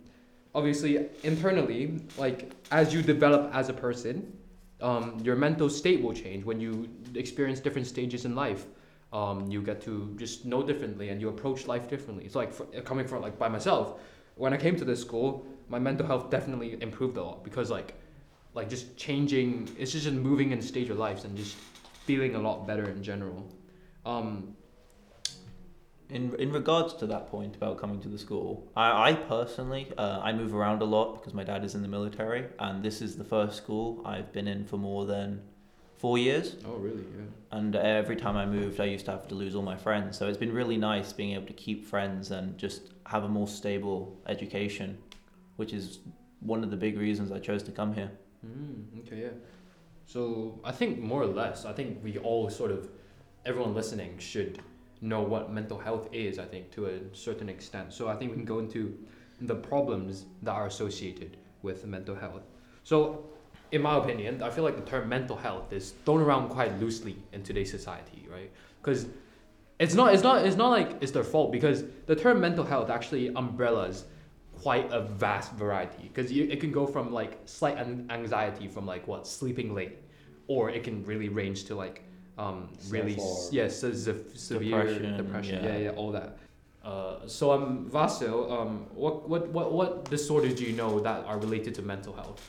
obviously 0.55 1.09
internally, 1.23 2.01
like 2.19 2.53
as 2.71 2.93
you 2.93 3.03
develop 3.03 3.51
as 3.55 3.69
a 3.69 3.73
person, 3.73 4.37
um, 4.81 5.19
your 5.23 5.37
mental 5.37 5.69
state 5.69 6.03
will 6.03 6.15
change 6.15 6.45
when 6.45 6.61
you 6.61 6.89
experience 7.15 7.61
different 7.61 7.87
stages 7.87 8.25
in 8.25 8.35
life. 8.35 8.67
Um, 9.13 9.51
you 9.51 9.61
get 9.61 9.81
to 9.83 10.15
just 10.17 10.45
know 10.45 10.63
differently 10.63 11.09
and 11.09 11.21
you 11.21 11.29
approach 11.29 11.67
life 11.67 11.89
differently. 11.89 12.25
It's 12.25 12.37
like 12.37 12.53
for, 12.53 12.65
coming 12.83 13.07
from 13.07 13.23
like 13.23 13.39
by 13.39 13.49
myself. 13.49 14.01
When 14.37 14.53
I 14.53 14.57
came 14.57 14.77
to 14.77 14.85
this 14.85 15.01
school, 15.01 15.45
my 15.69 15.79
mental 15.79 16.07
health 16.07 16.31
definitely 16.31 16.81
improved 16.81 17.17
a 17.17 17.23
lot 17.23 17.45
because 17.45 17.71
like, 17.71 17.95
like 18.55 18.69
just 18.69 18.97
changing. 18.97 19.69
It's 19.79 19.93
just 19.93 20.11
moving 20.11 20.53
in 20.53 20.63
stage 20.63 20.91
of 20.91 20.99
lives 20.99 21.25
and 21.25 21.37
just 21.37 21.57
feeling 22.05 22.37
a 22.37 22.41
lot 22.41 22.67
better 22.67 22.89
in 22.89 23.03
general. 23.03 23.47
Um, 24.07 24.57
In 26.11 26.35
in 26.37 26.53
regards 26.53 26.95
to 26.95 27.07
that 27.07 27.29
point 27.29 27.57
about 27.57 27.79
coming 27.79 28.01
to 28.01 28.09
the 28.09 28.19
school, 28.19 28.71
I, 28.77 29.11
I 29.11 29.13
personally 29.15 29.93
uh, 29.97 30.21
I 30.23 30.33
move 30.33 30.55
around 30.55 30.83
a 30.83 30.85
lot 30.85 31.15
because 31.15 31.35
my 31.35 31.45
dad 31.45 31.65
is 31.65 31.75
in 31.75 31.83
the 31.83 31.89
military, 31.89 32.47
and 32.59 32.83
this 32.83 33.01
is 33.01 33.17
the 33.17 33.25
first 33.25 33.57
school 33.57 34.03
I've 34.05 34.33
been 34.33 34.49
in 34.49 34.65
for 34.67 34.77
more 34.77 35.07
than 35.07 35.43
four 35.99 36.17
years. 36.19 36.57
oh 36.67 36.77
really? 36.77 37.05
Yeah. 37.17 37.59
And 37.59 37.77
every 37.77 38.17
time 38.17 38.37
I 38.37 38.47
moved, 38.47 38.81
I 38.81 38.87
used 38.87 39.05
to 39.05 39.11
have 39.11 39.29
to 39.29 39.35
lose 39.35 39.55
all 39.55 39.63
my 39.63 39.77
friends. 39.77 40.17
So 40.17 40.29
it's 40.29 40.39
been 40.39 40.53
really 40.53 40.79
nice 40.79 41.13
being 41.13 41.35
able 41.35 41.47
to 41.47 41.53
keep 41.53 41.85
friends 41.85 42.31
and 42.31 42.57
just 42.57 42.93
have 43.07 43.25
a 43.25 43.29
more 43.29 43.47
stable 43.47 44.19
education, 44.27 44.99
which 45.57 45.73
is 45.73 45.99
one 46.41 46.65
of 46.65 46.71
the 46.71 46.77
big 46.77 46.97
reasons 46.99 47.31
I 47.31 47.39
chose 47.39 47.63
to 47.65 47.73
come 47.73 47.93
here. 47.93 48.11
Mm, 48.47 49.01
okay, 49.01 49.21
yeah. 49.23 49.29
So 50.07 50.59
I 50.65 50.73
think 50.73 50.99
more 50.99 51.23
or 51.23 51.27
less, 51.27 51.65
I 51.65 51.73
think 51.73 52.03
we 52.03 52.19
all 52.19 52.49
sort 52.49 52.71
of, 52.71 52.89
everyone 53.45 53.75
listening 53.75 54.19
should 54.19 54.61
know 55.01 55.23
what 55.23 55.53
mental 55.53 55.79
health 55.79 56.09
is. 56.13 56.39
I 56.39 56.45
think 56.45 56.71
to 56.73 56.87
a 56.87 56.99
certain 57.13 57.49
extent. 57.49 57.93
So 57.93 58.09
I 58.09 58.17
think 58.17 58.31
we 58.31 58.37
can 58.37 58.45
go 58.45 58.59
into 58.59 58.99
the 59.41 59.55
problems 59.55 60.27
that 60.43 60.53
are 60.53 60.67
associated 60.67 61.37
with 61.63 61.87
mental 61.87 62.15
health. 62.15 62.43
So, 62.85 63.25
in 63.73 63.83
my 63.83 63.97
opinion, 63.97 64.43
I 64.43 64.51
feel 64.51 64.65
like 64.65 64.77
the 64.77 64.91
term 64.91 65.09
mental 65.09 65.37
health 65.37 65.73
is 65.73 65.93
thrown 66.05 66.21
around 66.21 66.49
quite 66.49 66.79
loosely 66.81 67.17
in 67.33 67.43
today's 67.43 67.71
society, 67.71 68.27
right? 68.31 68.51
Because 68.83 69.07
it's 69.79 69.95
not, 69.95 70.13
it's 70.13 70.23
not, 70.23 70.45
it's 70.45 70.57
not 70.57 70.71
like 70.71 70.99
it's 71.01 71.13
their 71.13 71.25
fault 71.25 71.53
because 71.53 71.85
the 72.07 72.17
term 72.17 72.41
mental 72.41 72.65
health 72.65 72.91
actually 72.91 73.29
umbrellas 73.29 74.05
quite 74.61 74.93
a 74.93 75.01
vast 75.01 75.53
variety 75.53 76.11
because 76.13 76.31
it 76.31 76.61
can 76.61 76.71
go 76.71 76.87
from 76.87 77.13
like 77.13 77.39
slight 77.47 77.79
anxiety 77.79 78.69
from 78.69 78.85
like 78.85 79.07
what 79.07 79.27
sleeping 79.27 79.75
late 79.75 79.97
or 80.49 80.69
it 80.69 80.85
can 80.85 81.03
really 81.05 81.31
range 81.31 81.65
to 81.65 81.75
like 81.75 82.03
um 82.43 82.59
really 82.95 83.17
s- 83.17 83.23
Self-harm. 83.23 83.55
yes 83.59 83.71
se- 83.81 83.95
se- 84.05 84.25
severe 84.51 84.83
Depression, 84.83 85.17
depression, 85.23 85.59
yeah. 85.65 85.71
yeah 85.71 85.85
yeah 85.87 86.01
all 86.01 86.11
that 86.19 86.31
uh, 86.91 87.17
so 87.37 87.45
um 87.57 87.67
Vasil 87.97 88.37
um 88.59 88.73
what, 89.03 89.15
what 89.31 89.43
what 89.57 89.69
what 89.79 89.91
disorders 90.17 90.55
do 90.61 90.65
you 90.69 90.75
know 90.83 90.93
that 91.09 91.21
are 91.31 91.39
related 91.47 91.73
to 91.79 91.83
mental 91.95 92.15
health 92.23 92.43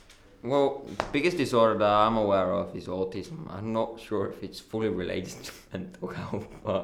Well, 0.53 0.67
biggest 1.15 1.38
disorder 1.38 1.75
that 1.83 1.93
I'm 2.05 2.17
aware 2.25 2.50
of 2.62 2.65
is 2.79 2.88
autism. 2.88 3.38
I'm 3.55 3.69
not 3.79 3.89
sure 4.07 4.24
if 4.33 4.38
it's 4.45 4.60
fully 4.71 4.89
related 5.03 5.36
to 5.48 5.51
mental 5.74 6.07
health, 6.19 6.48
but 6.67 6.83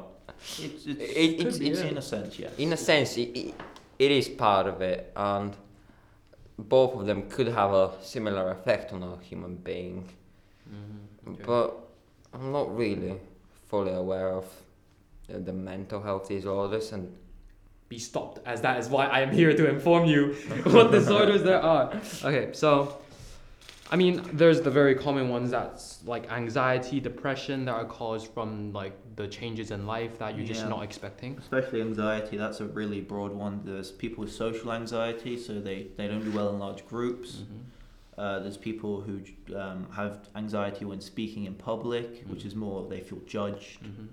It's, 0.66 0.86
it's, 0.86 1.02
It- 1.24 1.40
it's- 1.42 1.60
it's 1.70 1.80
yeah. 1.82 1.92
in 1.92 1.98
a 1.98 2.02
sense, 2.14 2.32
yeah. 2.44 2.64
in 2.66 2.70
a 2.74 2.78
sense, 2.78 3.10
it, 3.24 3.30
it, 3.42 3.48
it 4.06 4.12
is 4.20 4.26
part 4.30 4.66
of 4.74 4.78
it, 4.92 5.02
and 5.16 5.52
both 6.76 6.92
of 7.00 7.06
them 7.10 7.20
could 7.34 7.48
have 7.48 7.72
a 7.74 7.88
similar 8.14 8.52
effect 8.52 8.94
on 8.94 9.02
a 9.04 9.14
human 9.30 9.56
being. 9.56 9.98
Mm-hmm. 10.70 11.32
Okay. 11.32 11.44
But 11.46 11.68
I'm 12.34 12.52
not 12.52 12.76
really 12.76 13.16
fully 13.70 13.94
aware 13.94 14.30
of 14.30 14.46
the, 15.28 15.40
the 15.40 15.54
mental 15.54 16.02
health 16.02 16.28
disorders 16.30 16.92
and 16.92 17.16
be 17.90 18.00
stopped, 18.00 18.40
as 18.46 18.62
that 18.62 18.80
is 18.80 18.90
why 18.90 19.06
I 19.06 19.22
am 19.22 19.32
here 19.32 19.54
to 19.56 19.70
inform 19.70 20.06
you 20.06 20.34
what 20.64 20.92
disorders 20.92 21.44
there 21.44 21.62
are. 21.62 21.94
Okay, 22.24 22.50
so 22.54 22.98
I 23.90 23.96
mean, 23.96 24.22
there's 24.34 24.62
the 24.62 24.70
very 24.70 24.96
common 24.96 25.30
ones 25.30 25.52
that's 25.52 26.04
like 26.06 26.30
anxiety, 26.32 27.00
depression 27.00 27.66
that 27.66 27.74
are 27.74 27.86
caused 27.86 28.34
from 28.34 28.74
like 28.74 28.94
the 29.16 29.28
changes 29.28 29.72
in 29.72 29.88
life 29.88 30.20
that 30.20 30.36
you're 30.36 30.46
just 30.46 30.68
not 30.68 30.84
expecting. 30.84 31.38
Especially 31.38 31.82
anxiety, 31.82 32.36
that's 32.36 32.60
a 32.60 32.66
really 32.66 33.00
broad 33.00 33.32
one. 33.32 33.62
There's 33.64 33.92
people 33.92 34.26
with 34.26 34.34
social 34.34 34.74
anxiety, 34.74 35.40
so 35.40 35.60
they, 35.60 35.88
they 35.96 36.08
don't 36.08 36.24
do 36.24 36.32
well 36.32 36.50
in 36.50 36.60
large 36.60 36.86
groups. 36.86 37.38
Mm-hmm. 37.38 37.58
Uh, 38.18 38.40
there's 38.40 38.58
people 38.58 39.02
who 39.02 39.22
um, 39.56 39.88
have 39.92 40.28
anxiety 40.36 40.86
when 40.86 41.00
speaking 41.00 41.46
in 41.46 41.54
public, 41.54 42.24
which 42.28 42.46
is 42.46 42.56
more 42.56 42.88
they 42.90 43.00
feel 43.00 43.20
judged. 43.28 43.84
Mm-hmm. 43.84 44.06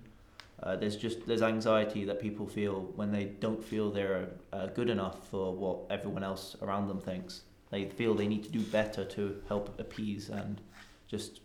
Uh, 0.62 0.76
there's 0.76 0.96
just 0.96 1.26
there's 1.26 1.42
anxiety 1.42 2.04
that 2.04 2.20
people 2.20 2.46
feel 2.46 2.92
when 2.96 3.11
they 3.11 3.25
don't 3.25 3.62
feel 3.62 3.90
they're 3.90 4.28
uh, 4.52 4.66
good 4.66 4.88
enough 4.90 5.28
for 5.28 5.54
what 5.54 5.78
everyone 5.90 6.23
else 6.23 6.56
around 6.62 6.88
them 6.88 7.00
thinks. 7.00 7.42
They 7.70 7.87
feel 7.87 8.14
they 8.14 8.28
need 8.28 8.44
to 8.44 8.50
do 8.50 8.61
better 8.61 9.04
to 9.04 9.40
help 9.49 9.78
appease 9.80 10.28
and 10.28 10.61
just 11.08 11.40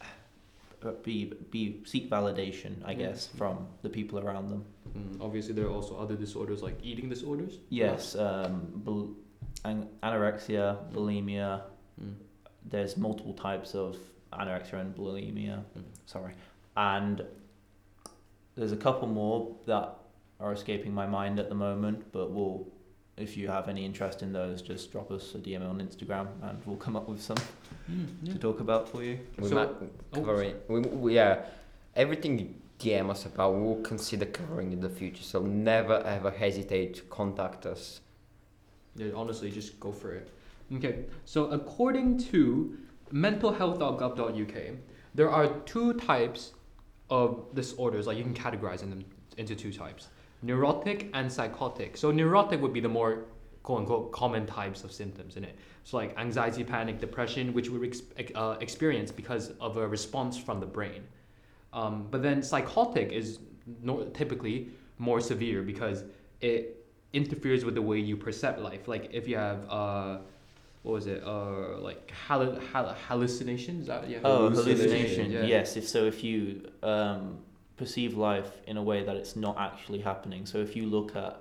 uh, 0.00 0.90
be 1.02 1.32
be 1.50 1.80
seek 1.84 2.10
validation, 2.10 2.76
I 2.84 2.94
guess, 2.94 3.28
from 3.36 3.66
the 3.82 3.88
people 3.88 4.18
around 4.18 4.48
them. 4.50 4.64
Mm, 4.96 5.20
obviously, 5.20 5.54
there 5.54 5.66
are 5.66 5.72
also 5.72 5.96
other 5.96 6.14
disorders 6.14 6.62
like 6.62 6.78
eating 6.82 7.08
disorders. 7.08 7.58
Yes, 7.70 8.14
um, 8.16 8.70
bul- 8.84 9.16
an- 9.64 9.88
anorexia, 10.02 10.76
bulimia. 10.92 11.62
Mm. 12.04 12.14
There's 12.64 12.96
multiple 12.96 13.34
types 13.34 13.74
of 13.74 13.96
anorexia 14.32 14.80
and 14.80 14.94
bulimia. 14.94 15.64
Mm. 15.76 15.82
Sorry, 16.06 16.34
and 16.76 17.22
there's 18.56 18.72
a 18.72 18.76
couple 18.76 19.08
more 19.08 19.54
that 19.66 19.94
are 20.40 20.52
escaping 20.52 20.92
my 20.92 21.06
mind 21.06 21.38
at 21.38 21.48
the 21.48 21.54
moment. 21.54 22.12
But 22.12 22.30
we'll, 22.30 22.66
if 23.16 23.36
you 23.36 23.48
have 23.48 23.68
any 23.68 23.84
interest 23.84 24.22
in 24.22 24.32
those, 24.32 24.62
just 24.62 24.92
drop 24.92 25.10
us 25.10 25.34
a 25.34 25.38
DM 25.38 25.68
on 25.68 25.80
Instagram, 25.80 26.28
and 26.42 26.60
we'll 26.66 26.76
come 26.76 26.96
up 26.96 27.08
with 27.08 27.20
some 27.20 27.38
to 28.24 28.38
talk 28.38 28.60
about 28.60 28.88
for 28.88 29.02
you. 29.02 29.18
we 29.38 29.48
So- 29.48 29.54
might 29.54 29.68
oh, 29.68 29.88
cover 30.14 30.42
it. 30.42 30.64
We, 30.68 30.80
we, 30.80 31.14
yeah, 31.14 31.44
everything 31.96 32.38
you 32.38 32.54
DM 32.78 33.10
us 33.10 33.26
about, 33.26 33.54
we'll 33.54 33.82
consider 33.82 34.26
covering 34.26 34.72
in 34.72 34.80
the 34.80 34.88
future. 34.88 35.22
So 35.22 35.40
never 35.42 35.98
ever 35.98 36.30
hesitate 36.30 36.94
to 36.94 37.02
contact 37.02 37.66
us. 37.66 38.00
Yeah, 38.96 39.12
honestly, 39.14 39.50
just 39.50 39.78
go 39.80 39.92
for 39.92 40.12
it. 40.12 40.28
Okay, 40.74 41.04
so 41.24 41.50
according 41.50 42.18
to 42.18 42.78
mentalhealth.gov.uk, 43.12 44.76
there 45.14 45.30
are 45.30 45.48
two 45.60 45.94
types 45.94 46.52
of 47.10 47.54
disorders. 47.54 48.06
Like 48.06 48.16
you 48.16 48.24
can 48.24 48.34
categorize 48.34 48.80
them 48.80 49.04
into 49.36 49.54
two 49.54 49.72
types: 49.72 50.08
neurotic 50.42 51.10
and 51.12 51.30
psychotic. 51.30 51.96
So 51.96 52.10
neurotic 52.10 52.60
would 52.62 52.72
be 52.72 52.80
the 52.80 52.88
more 52.88 53.24
quote 53.62 53.80
unquote 53.80 54.12
common 54.12 54.46
types 54.46 54.82
of 54.82 54.92
symptoms 54.92 55.36
in 55.36 55.44
it. 55.44 55.56
So 55.84 55.96
like 55.96 56.18
anxiety, 56.18 56.64
panic, 56.64 57.00
depression, 57.00 57.52
which 57.52 57.68
we 57.68 57.86
ex- 57.86 58.02
uh, 58.34 58.56
experience 58.60 59.10
because 59.12 59.52
of 59.60 59.76
a 59.76 59.86
response 59.86 60.38
from 60.38 60.58
the 60.60 60.66
brain. 60.66 61.02
Um, 61.72 62.08
but 62.10 62.22
then 62.22 62.42
psychotic 62.42 63.12
is 63.12 63.38
no- 63.82 64.04
typically 64.14 64.68
more 64.98 65.20
severe 65.20 65.62
because 65.62 66.04
it 66.40 66.84
interferes 67.12 67.64
with 67.64 67.74
the 67.74 67.82
way 67.82 67.98
you 67.98 68.16
perceive 68.16 68.58
life. 68.58 68.88
Like 68.88 69.10
if 69.12 69.28
you 69.28 69.36
have 69.36 69.68
uh, 69.68 70.18
what 70.82 70.92
was 70.92 71.06
it? 71.06 71.22
Uh, 71.24 71.78
like 71.78 72.10
hallu- 72.28 72.60
hall- 72.70 72.94
hallucinations. 73.08 73.82
Is 73.82 73.86
that 73.88 74.08
yeah? 74.08 74.18
Oh, 74.24 74.48
Hallucination, 74.50 74.88
hallucination. 74.90 75.32
yeah. 75.32 75.42
Yes. 75.44 75.76
If 75.76 75.88
so, 75.88 76.04
if 76.06 76.22
you 76.24 76.68
um, 76.82 77.38
perceive 77.76 78.16
life 78.16 78.50
in 78.66 78.76
a 78.76 78.82
way 78.82 79.02
that 79.04 79.16
it's 79.16 79.36
not 79.36 79.56
actually 79.58 80.00
happening. 80.00 80.44
So 80.46 80.58
if 80.58 80.74
you 80.76 80.86
look 80.86 81.14
at, 81.16 81.40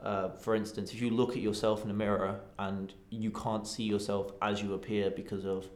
uh, 0.00 0.30
for 0.30 0.54
instance, 0.56 0.92
if 0.92 1.00
you 1.00 1.10
look 1.10 1.30
at 1.30 1.38
yourself 1.42 1.84
in 1.84 1.90
a 1.90 1.94
mirror 1.94 2.40
and 2.58 2.92
you 3.10 3.30
can't 3.30 3.66
see 3.66 3.84
yourself 3.84 4.32
as 4.42 4.62
you 4.62 4.74
appear 4.74 5.10
because 5.10 5.44
of 5.46 5.66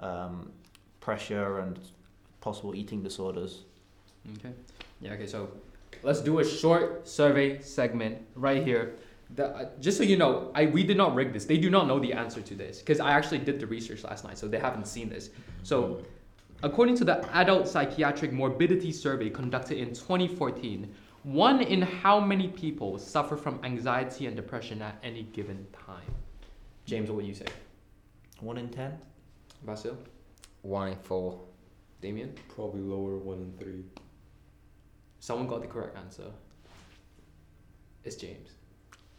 um, 0.00 0.50
pressure 1.00 1.60
and 1.60 1.78
possible 2.40 2.74
eating 2.74 3.02
disorders. 3.02 3.64
Okay. 4.38 4.52
Yeah. 5.00 5.12
Okay. 5.12 5.26
So 5.26 5.48
let's 6.02 6.20
do 6.20 6.38
a 6.40 6.44
short 6.44 7.08
survey 7.08 7.60
segment 7.60 8.18
right 8.34 8.62
here. 8.64 8.96
The, 9.34 9.46
uh, 9.48 9.68
just 9.80 9.96
so 9.98 10.04
you 10.04 10.16
know, 10.16 10.50
I 10.54 10.66
we 10.66 10.84
did 10.84 10.96
not 10.96 11.14
rig 11.14 11.32
this. 11.32 11.44
They 11.44 11.58
do 11.58 11.70
not 11.70 11.86
know 11.88 11.98
the 11.98 12.12
answer 12.12 12.40
to 12.40 12.54
this 12.54 12.78
because 12.78 13.00
I 13.00 13.10
actually 13.10 13.38
did 13.38 13.58
the 13.58 13.66
research 13.66 14.04
last 14.04 14.24
night, 14.24 14.38
so 14.38 14.46
they 14.46 14.58
haven't 14.60 14.86
seen 14.86 15.08
this. 15.08 15.30
So, 15.64 16.02
according 16.62 16.96
to 16.98 17.04
the 17.04 17.16
Adult 17.36 17.66
Psychiatric 17.66 18.32
Morbidity 18.32 18.92
Survey 18.92 19.30
conducted 19.30 19.78
in 19.78 19.88
2014, 19.88 20.92
one 21.24 21.62
in 21.62 21.82
how 21.82 22.20
many 22.20 22.48
people 22.48 22.96
suffer 22.98 23.36
from 23.36 23.58
anxiety 23.64 24.26
and 24.26 24.36
depression 24.36 24.80
at 24.82 24.96
any 25.02 25.24
given 25.24 25.66
time? 25.86 26.14
James, 26.84 27.08
what 27.10 27.16
would 27.16 27.26
you 27.26 27.34
say? 27.34 27.46
One 28.40 28.58
in 28.58 28.68
ten. 28.68 28.98
Vasil, 29.66 29.96
One 30.62 30.88
in 30.88 30.96
four. 30.98 31.40
Damien, 32.02 32.34
Probably 32.54 32.82
lower 32.82 33.16
one 33.16 33.38
in 33.38 33.52
three. 33.58 33.82
someone 35.18 35.46
got 35.48 35.62
the 35.62 35.66
correct 35.66 35.96
answer. 35.96 36.30
It's 38.04 38.16
James. 38.16 38.50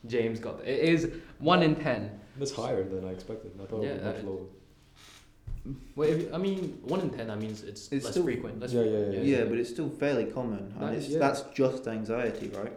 James 0.07 0.39
got 0.39 0.59
it. 0.61 0.67
It 0.67 0.79
is 0.89 1.11
one 1.39 1.63
in 1.63 1.75
ten. 1.75 2.19
That's 2.37 2.51
higher 2.53 2.83
than 2.83 3.05
I 3.05 3.11
expected. 3.11 3.51
I 3.61 3.65
thought 3.65 3.83
Yeah, 3.83 3.89
it 3.91 4.03
was 4.03 4.03
much 4.15 4.23
uh, 4.23 4.27
lower. 4.29 5.75
Well, 5.95 6.09
if, 6.09 6.33
I 6.33 6.37
mean, 6.37 6.79
one 6.83 7.01
in 7.01 7.09
ten. 7.09 7.27
That 7.27 7.39
means 7.39 7.63
it's, 7.63 7.91
It's 7.91 8.05
less 8.05 8.13
still- 8.13 8.23
frequent. 8.23 8.59
Less 8.59 8.73
Yeah, 8.73 8.81
yeah, 8.83 9.05
frequent. 9.05 9.25
yeah. 9.25 9.43
but 9.45 9.57
it's 9.57 9.69
still 9.69 9.89
fairly 9.89 10.25
common. 10.25 10.73
That 10.79 10.93
is- 10.93 11.09
yeah. 11.09 11.19
that's 11.19 11.41
just 11.53 11.87
anxiety, 11.87 12.49
right? 12.55 12.73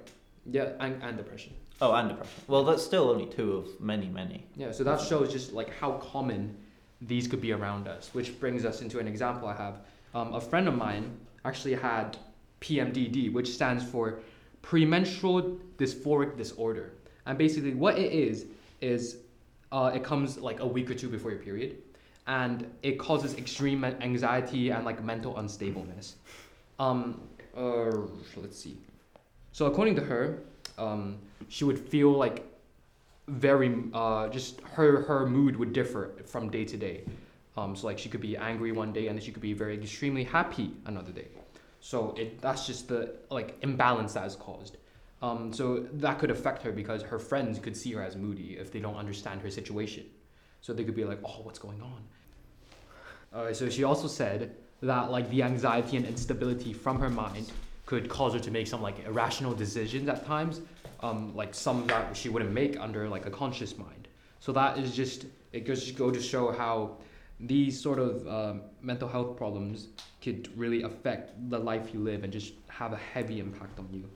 Yeah, 0.50 0.70
and, 0.80 1.02
and 1.02 1.16
depression. 1.16 1.52
Oh, 1.82 1.92
and 1.92 2.08
depression. 2.08 2.32
Well, 2.46 2.64
that's 2.64 2.82
still 2.82 3.10
only 3.10 3.26
two 3.26 3.52
of 3.58 3.80
many, 3.80 4.08
many. 4.08 4.46
Yeah, 4.56 4.72
so 4.72 4.82
that 4.84 5.00
shows 5.00 5.30
just 5.32 5.52
like 5.52 5.70
how 5.78 5.92
common 5.92 6.56
these 7.02 7.28
could 7.28 7.40
be 7.40 7.52
around 7.52 7.86
us, 7.86 8.10
which 8.12 8.40
brings 8.40 8.64
us 8.64 8.80
into 8.80 8.98
an 8.98 9.06
example 9.06 9.46
I 9.48 9.54
have. 9.56 9.80
Um, 10.14 10.34
a 10.34 10.40
friend 10.40 10.66
of 10.66 10.74
mine 10.74 11.16
actually 11.44 11.74
had 11.74 12.16
PMDD, 12.60 13.32
which 13.32 13.50
stands 13.50 13.84
for 13.84 14.20
premenstrual 14.62 15.58
dysphoric 15.76 16.36
disorder. 16.36 16.92
And 17.28 17.38
basically, 17.38 17.74
what 17.74 17.98
it 17.98 18.10
is, 18.10 18.46
is 18.80 19.18
uh, 19.70 19.92
it 19.94 20.02
comes 20.02 20.38
like 20.38 20.60
a 20.60 20.66
week 20.66 20.90
or 20.90 20.94
two 20.94 21.08
before 21.08 21.30
your 21.30 21.40
period, 21.40 21.76
and 22.26 22.66
it 22.82 22.98
causes 22.98 23.36
extreme 23.36 23.84
anxiety 23.84 24.70
and 24.70 24.84
like 24.84 25.04
mental 25.04 25.34
unstableness. 25.34 26.14
Um, 26.80 27.20
uh, 27.56 27.90
let's 28.36 28.58
see. 28.58 28.78
So, 29.52 29.66
according 29.66 29.94
to 29.96 30.02
her, 30.02 30.42
um, 30.78 31.18
she 31.48 31.64
would 31.64 31.78
feel 31.78 32.10
like 32.10 32.44
very 33.28 33.84
uh, 33.92 34.28
just 34.28 34.60
her 34.62 35.02
her 35.02 35.26
mood 35.26 35.56
would 35.56 35.74
differ 35.74 36.14
from 36.24 36.48
day 36.48 36.64
to 36.64 36.76
day. 36.76 37.04
Um, 37.58 37.76
so 37.76 37.88
like 37.88 37.98
she 37.98 38.08
could 38.08 38.20
be 38.20 38.36
angry 38.36 38.72
one 38.72 38.92
day 38.92 39.08
and 39.08 39.18
then 39.18 39.24
she 39.24 39.32
could 39.32 39.42
be 39.42 39.52
very 39.52 39.74
extremely 39.74 40.24
happy 40.24 40.72
another 40.86 41.12
day. 41.12 41.28
So 41.80 42.14
it 42.16 42.40
that's 42.40 42.66
just 42.66 42.88
the 42.88 43.16
like 43.30 43.58
imbalance 43.62 44.14
that 44.14 44.26
is 44.26 44.36
caused. 44.36 44.76
Um, 45.20 45.52
so 45.52 45.86
that 45.94 46.18
could 46.18 46.30
affect 46.30 46.62
her 46.62 46.72
because 46.72 47.02
her 47.02 47.18
friends 47.18 47.58
could 47.58 47.76
see 47.76 47.92
her 47.92 48.02
as 48.02 48.16
moody 48.16 48.56
if 48.58 48.70
they 48.72 48.78
don't 48.78 48.96
understand 48.96 49.40
her 49.40 49.50
situation. 49.50 50.06
So 50.60 50.72
they 50.72 50.84
could 50.84 50.94
be 50.94 51.04
like, 51.04 51.18
"Oh, 51.24 51.40
what's 51.42 51.58
going 51.58 51.82
on?" 51.82 52.02
Uh, 53.32 53.52
so 53.52 53.68
she 53.68 53.84
also 53.84 54.06
said 54.08 54.56
that 54.82 55.10
like 55.10 55.28
the 55.30 55.42
anxiety 55.42 55.96
and 55.96 56.06
instability 56.06 56.72
from 56.72 57.00
her 57.00 57.10
mind 57.10 57.50
could 57.84 58.08
cause 58.08 58.34
her 58.34 58.40
to 58.40 58.50
make 58.50 58.66
some 58.66 58.82
like 58.82 59.04
irrational 59.06 59.54
decisions 59.54 60.08
at 60.08 60.24
times 60.26 60.60
um, 61.00 61.34
like 61.34 61.54
some 61.54 61.86
that 61.86 62.16
she 62.16 62.28
wouldn't 62.28 62.52
make 62.52 62.78
under 62.78 63.08
like 63.08 63.26
a 63.26 63.30
conscious 63.30 63.76
mind. 63.76 64.08
So 64.40 64.52
that 64.52 64.78
is 64.78 64.94
just 64.94 65.26
it 65.52 65.60
goes 65.60 65.90
go 65.92 66.10
to 66.10 66.20
show 66.20 66.52
how 66.52 66.96
these 67.40 67.80
sort 67.80 67.98
of 67.98 68.26
um, 68.26 68.62
mental 68.82 69.08
health 69.08 69.36
problems 69.36 69.88
could 70.20 70.50
really 70.56 70.82
affect 70.82 71.32
the 71.50 71.58
life 71.58 71.90
you 71.94 72.00
live 72.00 72.24
and 72.24 72.32
just 72.32 72.54
have 72.68 72.92
a 72.92 72.96
heavy 72.96 73.38
impact 73.38 73.78
on 73.78 73.88
you. 73.92 74.08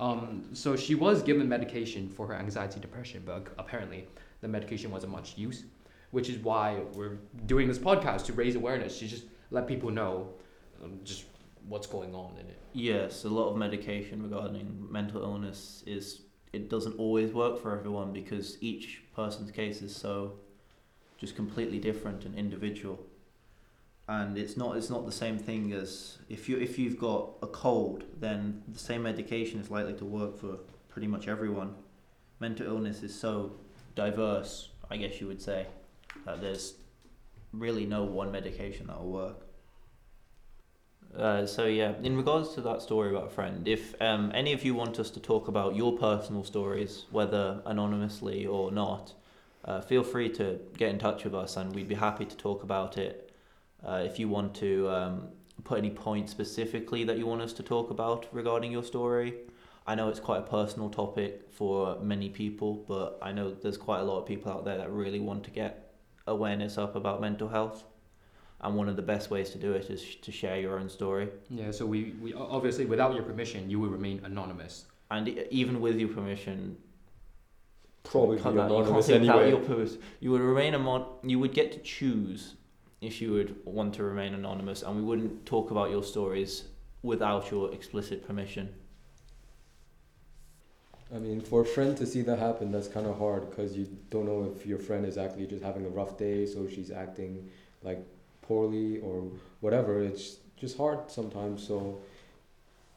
Um, 0.00 0.48
so 0.52 0.76
she 0.76 0.94
was 0.94 1.22
given 1.22 1.48
medication 1.48 2.08
for 2.08 2.26
her 2.26 2.34
anxiety 2.34 2.80
depression, 2.80 3.22
but 3.24 3.46
apparently 3.58 4.08
the 4.40 4.48
medication 4.48 4.90
wasn't 4.90 5.12
much 5.12 5.38
use, 5.38 5.64
which 6.10 6.28
is 6.28 6.38
why 6.38 6.80
we're 6.94 7.18
doing 7.46 7.68
this 7.68 7.78
podcast 7.78 8.24
to 8.26 8.32
raise 8.32 8.56
awareness 8.56 8.98
to 8.98 9.06
just 9.06 9.24
let 9.50 9.66
people 9.66 9.90
know 9.90 10.28
um, 10.82 10.98
just 11.04 11.24
what's 11.68 11.86
going 11.86 12.14
on 12.14 12.32
in 12.40 12.46
it. 12.46 12.58
Yes, 12.72 13.24
a 13.24 13.28
lot 13.28 13.50
of 13.50 13.56
medication 13.56 14.22
regarding 14.22 14.86
mental 14.90 15.22
illness 15.22 15.82
is 15.86 16.22
it 16.52 16.68
doesn't 16.68 16.98
always 16.98 17.32
work 17.32 17.60
for 17.60 17.76
everyone 17.76 18.12
because 18.12 18.58
each 18.60 19.02
person's 19.14 19.50
case 19.50 19.80
is 19.80 19.94
so 19.94 20.34
just 21.18 21.36
completely 21.36 21.78
different 21.78 22.24
and 22.24 22.36
individual. 22.36 22.98
And 24.08 24.36
it's 24.36 24.56
not 24.56 24.76
it's 24.76 24.90
not 24.90 25.06
the 25.06 25.12
same 25.12 25.38
thing 25.38 25.72
as 25.72 26.18
if 26.28 26.48
you 26.48 26.58
if 26.58 26.78
you've 26.78 26.98
got 26.98 27.30
a 27.42 27.46
cold, 27.46 28.04
then 28.20 28.62
the 28.68 28.78
same 28.78 29.02
medication 29.02 29.60
is 29.60 29.70
likely 29.70 29.94
to 29.94 30.04
work 30.04 30.38
for 30.38 30.58
pretty 30.88 31.06
much 31.06 31.28
everyone. 31.28 31.74
Mental 32.40 32.66
illness 32.66 33.02
is 33.02 33.18
so 33.18 33.52
diverse, 33.94 34.68
I 34.90 34.96
guess 34.96 35.20
you 35.20 35.26
would 35.26 35.40
say, 35.40 35.66
that 36.26 36.40
there's 36.40 36.74
really 37.52 37.86
no 37.86 38.04
one 38.04 38.30
medication 38.30 38.88
that 38.88 39.00
will 39.00 39.12
work. 39.12 39.46
Uh, 41.16 41.46
so 41.46 41.66
yeah, 41.66 41.92
in 42.02 42.16
regards 42.16 42.54
to 42.54 42.60
that 42.60 42.82
story 42.82 43.10
about 43.10 43.28
a 43.28 43.30
friend, 43.30 43.68
if 43.68 43.94
um, 44.02 44.32
any 44.34 44.52
of 44.52 44.64
you 44.64 44.74
want 44.74 44.98
us 44.98 45.10
to 45.10 45.20
talk 45.20 45.46
about 45.46 45.76
your 45.76 45.96
personal 45.96 46.42
stories, 46.42 47.06
whether 47.12 47.62
anonymously 47.66 48.46
or 48.46 48.72
not, 48.72 49.14
uh, 49.64 49.80
feel 49.80 50.02
free 50.02 50.28
to 50.28 50.58
get 50.76 50.90
in 50.90 50.98
touch 50.98 51.24
with 51.24 51.34
us, 51.34 51.56
and 51.56 51.72
we'd 51.74 51.88
be 51.88 51.94
happy 51.94 52.24
to 52.24 52.36
talk 52.36 52.64
about 52.64 52.98
it. 52.98 53.23
Uh, 53.86 54.02
if 54.04 54.18
you 54.18 54.28
want 54.28 54.54
to 54.54 54.88
um, 54.88 55.28
put 55.64 55.78
any 55.78 55.90
points 55.90 56.32
specifically 56.32 57.04
that 57.04 57.18
you 57.18 57.26
want 57.26 57.42
us 57.42 57.52
to 57.52 57.62
talk 57.62 57.90
about 57.90 58.26
regarding 58.32 58.72
your 58.72 58.82
story, 58.84 59.34
I 59.86 59.94
know 59.94 60.08
it's 60.08 60.20
quite 60.20 60.38
a 60.38 60.42
personal 60.58 60.88
topic 60.88 61.48
for 61.50 61.98
many 62.00 62.28
people, 62.30 62.84
but 62.88 63.18
I 63.20 63.32
know 63.32 63.50
there's 63.52 63.76
quite 63.76 64.00
a 64.00 64.04
lot 64.04 64.20
of 64.20 64.26
people 64.26 64.50
out 64.50 64.64
there 64.64 64.78
that 64.78 64.90
really 64.90 65.20
want 65.20 65.44
to 65.44 65.50
get 65.50 65.92
awareness 66.26 66.78
up 66.78 66.96
about 66.96 67.20
mental 67.20 67.48
health 67.48 67.84
and 68.62 68.74
one 68.74 68.88
of 68.88 68.96
the 68.96 69.02
best 69.02 69.30
ways 69.30 69.50
to 69.50 69.58
do 69.58 69.72
it 69.72 69.90
is 69.90 70.02
sh- 70.02 70.16
to 70.22 70.32
share 70.32 70.58
your 70.58 70.78
own 70.78 70.88
story. 70.88 71.28
Yeah, 71.50 71.70
so 71.70 71.84
we, 71.84 72.14
we 72.22 72.32
obviously 72.32 72.86
without 72.86 73.12
your 73.14 73.22
permission, 73.24 73.68
you 73.68 73.78
will 73.78 73.90
remain 73.90 74.22
anonymous. 74.24 74.86
And 75.10 75.28
e- 75.28 75.44
even 75.50 75.82
with 75.82 75.96
your 75.98 76.08
permission, 76.08 76.78
Probably 78.04 78.38
can't 78.38 78.54
be 78.54 78.60
that- 78.62 78.70
you 78.70 78.74
can't 78.76 78.86
anonymous 78.86 79.06
say 79.06 79.16
anyway. 79.16 79.50
your 79.50 79.60
permission, 79.60 79.98
you 80.20 80.30
would 80.30 80.40
remain 80.40 80.74
amon- 80.74 81.04
You 81.22 81.38
would 81.40 81.52
get 81.52 81.72
to 81.72 81.78
choose 81.80 82.54
if 83.04 83.20
you 83.20 83.32
would 83.32 83.56
want 83.64 83.94
to 83.94 84.04
remain 84.04 84.34
anonymous, 84.34 84.82
and 84.82 84.96
we 84.96 85.02
wouldn't 85.02 85.46
talk 85.46 85.70
about 85.70 85.90
your 85.90 86.02
stories 86.02 86.64
without 87.02 87.50
your 87.50 87.72
explicit 87.72 88.26
permission. 88.26 88.74
I 91.14 91.18
mean, 91.18 91.40
for 91.40 91.60
a 91.60 91.64
friend 91.64 91.96
to 91.98 92.06
see 92.06 92.22
that 92.22 92.38
happen, 92.38 92.72
that's 92.72 92.88
kind 92.88 93.06
of 93.06 93.18
hard 93.18 93.48
because 93.48 93.76
you 93.76 93.86
don't 94.10 94.26
know 94.26 94.52
if 94.54 94.66
your 94.66 94.78
friend 94.78 95.06
is 95.06 95.16
actually 95.16 95.46
just 95.46 95.62
having 95.62 95.86
a 95.86 95.88
rough 95.88 96.18
day, 96.18 96.46
so 96.46 96.66
she's 96.68 96.90
acting 96.90 97.50
like 97.82 98.04
poorly 98.42 98.98
or 98.98 99.30
whatever. 99.60 100.02
It's 100.02 100.38
just 100.56 100.76
hard 100.76 101.10
sometimes. 101.10 101.66
So, 101.66 102.00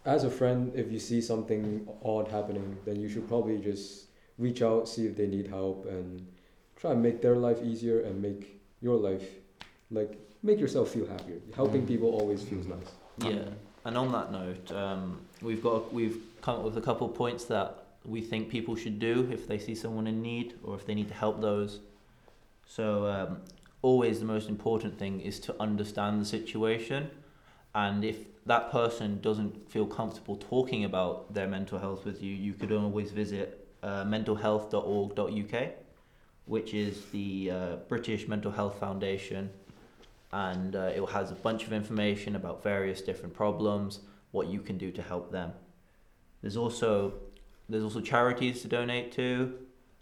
as 0.05 0.23
a 0.23 0.31
friend, 0.31 0.71
if 0.73 0.91
you 0.91 0.99
see 0.99 1.21
something 1.21 1.87
odd 2.03 2.29
happening, 2.29 2.77
then 2.85 2.99
you 2.99 3.09
should 3.09 3.27
probably 3.27 3.59
just 3.59 4.05
reach 4.37 4.61
out, 4.61 4.87
see 4.87 5.05
if 5.05 5.15
they 5.15 5.27
need 5.27 5.47
help, 5.47 5.85
and 5.85 6.25
try 6.75 6.91
and 6.91 7.03
make 7.03 7.21
their 7.21 7.35
life 7.35 7.59
easier 7.61 8.01
and 8.01 8.21
make 8.21 8.61
your 8.81 8.95
life 8.95 9.27
like 9.91 10.17
make 10.43 10.59
yourself 10.59 10.89
feel 10.91 11.07
happier. 11.07 11.39
Helping 11.55 11.83
Mm. 11.83 11.87
people 11.87 12.09
always 12.09 12.43
feels 12.43 12.67
nice. 12.67 12.91
Yeah, 13.17 13.49
and 13.85 13.97
on 13.97 14.11
that 14.11 14.31
note, 14.31 14.71
um, 14.71 15.21
we've 15.41 15.63
got 15.63 15.93
we've 15.93 16.19
come 16.41 16.57
up 16.59 16.63
with 16.63 16.77
a 16.77 16.81
couple 16.81 17.07
of 17.09 17.15
points 17.15 17.45
that 17.45 17.85
we 18.05 18.21
think 18.21 18.49
people 18.49 18.75
should 18.75 18.99
do 18.99 19.27
if 19.31 19.47
they 19.47 19.57
see 19.57 19.75
someone 19.75 20.07
in 20.07 20.21
need 20.21 20.55
or 20.63 20.75
if 20.75 20.85
they 20.85 20.95
need 20.95 21.07
to 21.09 21.13
help 21.13 21.41
those. 21.41 21.79
So 22.65 23.07
um, 23.07 23.41
always 23.81 24.19
the 24.19 24.25
most 24.25 24.49
important 24.49 24.97
thing 24.97 25.19
is 25.21 25.39
to 25.41 25.55
understand 25.59 26.21
the 26.21 26.25
situation, 26.25 27.09
and 27.73 28.03
if 28.03 28.17
that 28.45 28.71
person 28.71 29.19
doesn't 29.21 29.69
feel 29.69 29.85
comfortable 29.85 30.37
talking 30.37 30.85
about 30.85 31.33
their 31.33 31.47
mental 31.47 31.79
health 31.79 32.05
with 32.05 32.21
you, 32.21 32.33
you 32.33 32.53
could 32.53 32.71
always 32.71 33.11
visit 33.11 33.67
uh, 33.83 34.03
mentalhealth.org.uk, 34.05 35.67
which 36.45 36.73
is 36.73 37.05
the 37.11 37.51
uh, 37.51 37.75
British 37.87 38.27
Mental 38.27 38.51
Health 38.51 38.79
Foundation 38.79 39.49
and 40.31 40.75
uh, 40.75 40.91
it 40.95 41.09
has 41.09 41.31
a 41.31 41.35
bunch 41.35 41.65
of 41.65 41.73
information 41.73 42.35
about 42.35 42.63
various 42.63 43.01
different 43.01 43.33
problems, 43.33 43.99
what 44.31 44.47
you 44.47 44.59
can 44.59 44.77
do 44.77 44.91
to 44.91 45.01
help 45.01 45.31
them. 45.31 45.53
There's 46.41 46.57
also 46.57 47.13
there's 47.69 47.83
also 47.83 48.01
charities 48.01 48.61
to 48.61 48.67
donate 48.67 49.11
to, 49.13 49.57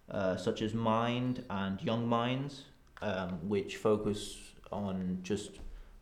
uh, 0.10 0.38
such 0.38 0.62
as 0.62 0.74
Mind 0.74 1.44
and 1.50 1.82
Young 1.82 2.08
Minds, 2.08 2.64
um, 3.02 3.50
which 3.50 3.78
focus 3.78 4.38
on 4.72 5.20
just 5.24 5.52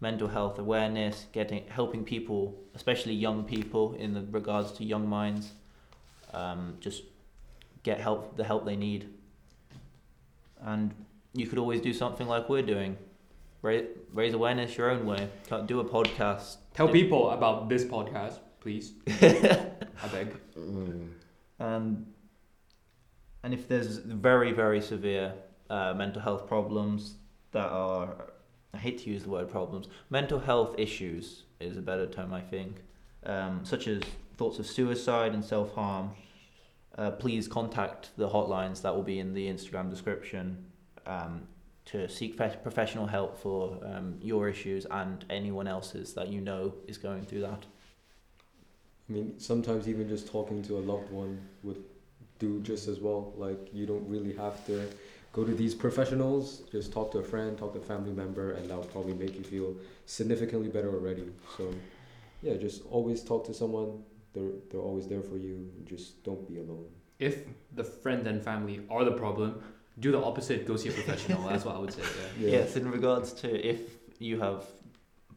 mental 0.01 0.27
health 0.27 0.59
awareness, 0.59 1.27
getting 1.31 1.65
helping 1.67 2.03
people, 2.03 2.55
especially 2.75 3.13
young 3.13 3.43
people, 3.43 3.93
in 3.95 4.13
the 4.13 4.21
regards 4.31 4.71
to 4.73 4.83
Young 4.83 5.07
Minds, 5.07 5.51
um, 6.33 6.75
just 6.79 7.03
get 7.83 7.99
help 7.99 8.35
the 8.35 8.43
help 8.43 8.65
they 8.65 8.75
need. 8.75 9.09
And 10.61 10.93
you 11.33 11.47
could 11.47 11.57
always 11.57 11.81
do 11.81 11.93
something 11.93 12.27
like 12.27 12.49
we're 12.49 12.61
doing 12.61 12.97
raise, 13.63 13.87
raise 14.13 14.33
awareness 14.35 14.77
your 14.77 14.91
own 14.91 15.07
way. 15.07 15.27
Do 15.65 15.79
a 15.79 15.85
podcast. 15.85 16.57
Tell 16.75 16.87
people 16.87 17.31
about 17.31 17.69
this 17.69 17.83
podcast, 17.83 18.39
please. 18.59 18.93
I 19.07 20.07
beg. 20.11 20.35
Mm. 20.55 21.09
And 21.57 22.05
and 23.43 23.53
if 23.53 23.67
there's 23.67 23.97
very 23.97 24.51
very 24.51 24.81
severe 24.81 25.33
uh, 25.69 25.93
mental 25.95 26.21
health 26.21 26.47
problems 26.47 27.15
that 27.51 27.69
are, 27.69 28.33
I 28.73 28.77
hate 28.77 28.99
to 28.99 29.09
use 29.09 29.23
the 29.23 29.29
word 29.29 29.49
problems, 29.49 29.87
mental 30.09 30.39
health 30.39 30.75
issues 30.77 31.43
is 31.59 31.77
a 31.77 31.81
better 31.81 32.05
term 32.05 32.33
I 32.33 32.41
think, 32.41 32.83
um, 33.25 33.61
such 33.63 33.87
as 33.87 34.03
thoughts 34.37 34.59
of 34.59 34.67
suicide 34.67 35.33
and 35.33 35.43
self 35.43 35.73
harm. 35.73 36.11
Uh, 36.95 37.09
please 37.09 37.47
contact 37.47 38.11
the 38.17 38.29
hotlines 38.29 38.83
that 38.83 38.95
will 38.95 39.01
be 39.01 39.17
in 39.17 39.33
the 39.33 39.47
Instagram 39.47 39.89
description 39.89 40.63
um, 41.07 41.47
to 41.85 42.07
seek 42.07 42.37
professional 42.37 43.05
help 43.05 43.37
for 43.37 43.77
um, 43.85 44.17
your 44.21 44.47
issues 44.47 44.85
and 44.89 45.25
anyone 45.29 45.67
else's 45.67 46.13
that 46.13 46.29
you 46.29 46.39
know 46.39 46.73
is 46.87 46.97
going 46.97 47.23
through 47.23 47.41
that. 47.41 47.65
I 49.09 49.13
mean, 49.13 49.39
sometimes 49.39 49.89
even 49.89 50.07
just 50.07 50.27
talking 50.27 50.63
to 50.63 50.77
a 50.77 50.79
loved 50.79 51.11
one 51.11 51.39
would 51.63 51.83
do 52.39 52.61
just 52.61 52.87
as 52.87 52.99
well. 52.99 53.33
Like, 53.35 53.73
you 53.73 53.85
don't 53.85 54.07
really 54.07 54.33
have 54.33 54.65
to 54.67 54.89
go 55.33 55.43
to 55.43 55.53
these 55.53 55.75
professionals. 55.75 56.61
Just 56.71 56.93
talk 56.93 57.11
to 57.11 57.17
a 57.19 57.23
friend, 57.23 57.57
talk 57.57 57.73
to 57.73 57.79
a 57.79 57.83
family 57.83 58.13
member, 58.13 58.51
and 58.53 58.69
that 58.69 58.77
will 58.77 58.85
probably 58.85 59.13
make 59.13 59.35
you 59.35 59.43
feel 59.43 59.75
significantly 60.05 60.69
better 60.69 60.89
already. 60.93 61.25
So, 61.57 61.73
yeah, 62.41 62.55
just 62.55 62.83
always 62.89 63.21
talk 63.23 63.45
to 63.47 63.53
someone. 63.53 64.03
They're, 64.33 64.51
they're 64.71 64.81
always 64.81 65.07
there 65.07 65.21
for 65.21 65.37
you. 65.37 65.69
Just 65.85 66.23
don't 66.23 66.47
be 66.47 66.59
alone. 66.59 66.85
If 67.19 67.39
the 67.73 67.83
friends 67.83 68.25
and 68.25 68.41
family 68.43 68.81
are 68.89 69.03
the 69.03 69.11
problem, 69.11 69.61
do 69.99 70.11
the 70.11 70.21
opposite. 70.21 70.65
Go 70.65 70.75
see 70.75 70.89
a 70.89 70.91
professional. 70.91 71.41
That's 71.49 71.65
what 71.65 71.75
I 71.75 71.79
would 71.79 71.93
say. 71.93 72.01
Yeah. 72.39 72.47
Yeah. 72.47 72.51
Yes, 72.59 72.75
in 72.75 72.89
regards 72.89 73.33
to 73.33 73.67
if 73.67 73.79
you 74.19 74.39
have 74.39 74.65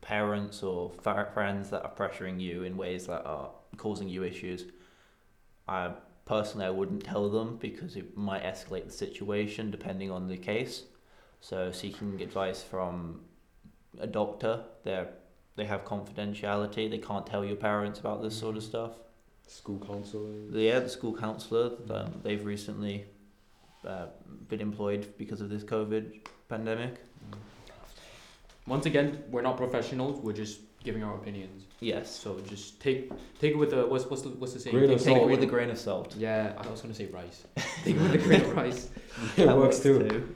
parents 0.00 0.62
or 0.62 0.92
fa- 1.02 1.30
friends 1.34 1.70
that 1.70 1.82
are 1.82 1.90
pressuring 1.92 2.40
you 2.40 2.62
in 2.62 2.76
ways 2.76 3.06
that 3.06 3.24
are 3.26 3.50
causing 3.76 4.08
you 4.08 4.22
issues, 4.24 4.64
I 5.68 5.92
personally 6.24 6.66
I 6.66 6.70
wouldn't 6.70 7.04
tell 7.04 7.28
them 7.28 7.56
because 7.56 7.96
it 7.96 8.16
might 8.16 8.42
escalate 8.42 8.86
the 8.86 8.92
situation 8.92 9.70
depending 9.70 10.10
on 10.10 10.28
the 10.28 10.36
case. 10.36 10.84
So 11.40 11.70
seeking 11.72 12.20
advice 12.22 12.62
from 12.62 13.20
a 13.98 14.06
doctor, 14.06 14.64
they 14.84 15.06
they 15.56 15.64
have 15.64 15.84
confidentiality. 15.84 16.90
They 16.90 16.98
can't 16.98 17.26
tell 17.26 17.44
your 17.44 17.56
parents 17.56 17.98
about 17.98 18.22
this 18.22 18.38
sort 18.38 18.56
of 18.56 18.62
stuff. 18.62 18.92
School 19.46 19.78
counselor. 19.78 20.30
Yeah, 20.50 20.80
the 20.80 20.88
school 20.88 21.16
counsellor, 21.16 21.70
um, 21.90 22.12
they've 22.22 22.44
recently 22.44 23.06
uh, 23.86 24.06
been 24.48 24.60
employed 24.60 25.12
because 25.18 25.40
of 25.40 25.48
this 25.48 25.62
COVID 25.64 26.26
pandemic. 26.48 26.96
Once 28.66 28.86
again, 28.86 29.22
we're 29.30 29.42
not 29.42 29.56
professionals. 29.56 30.20
We're 30.20 30.32
just 30.32 30.60
giving 30.82 31.02
our 31.02 31.14
opinions. 31.14 31.64
Yes. 31.80 32.10
So 32.10 32.40
just 32.40 32.80
take 32.80 33.10
take 33.40 33.52
it 33.52 33.58
with 33.58 33.72
a 33.72 33.86
what's 33.86 34.06
what's 34.06 34.22
the, 34.22 34.30
what's 34.30 34.54
the 34.54 34.60
saying? 34.60 34.76
Grain 34.76 34.88
take, 34.88 34.98
of 34.98 35.04
take 35.04 35.14
Take 35.14 35.22
it 35.22 35.26
it 35.26 35.30
with 35.30 35.42
a 35.42 35.46
grain 35.46 35.70
of 35.70 35.78
salt. 35.78 36.14
yeah. 36.16 36.52
I 36.58 36.68
was 36.68 36.80
gonna 36.80 36.94
say 36.94 37.06
rice. 37.06 37.44
take 37.84 37.96
it 37.96 38.02
with 38.02 38.14
a 38.14 38.18
grain 38.18 38.40
of 38.42 38.56
rice. 38.56 38.88
it 39.36 39.46
That 39.46 39.56
works 39.56 39.80
too. 39.80 40.34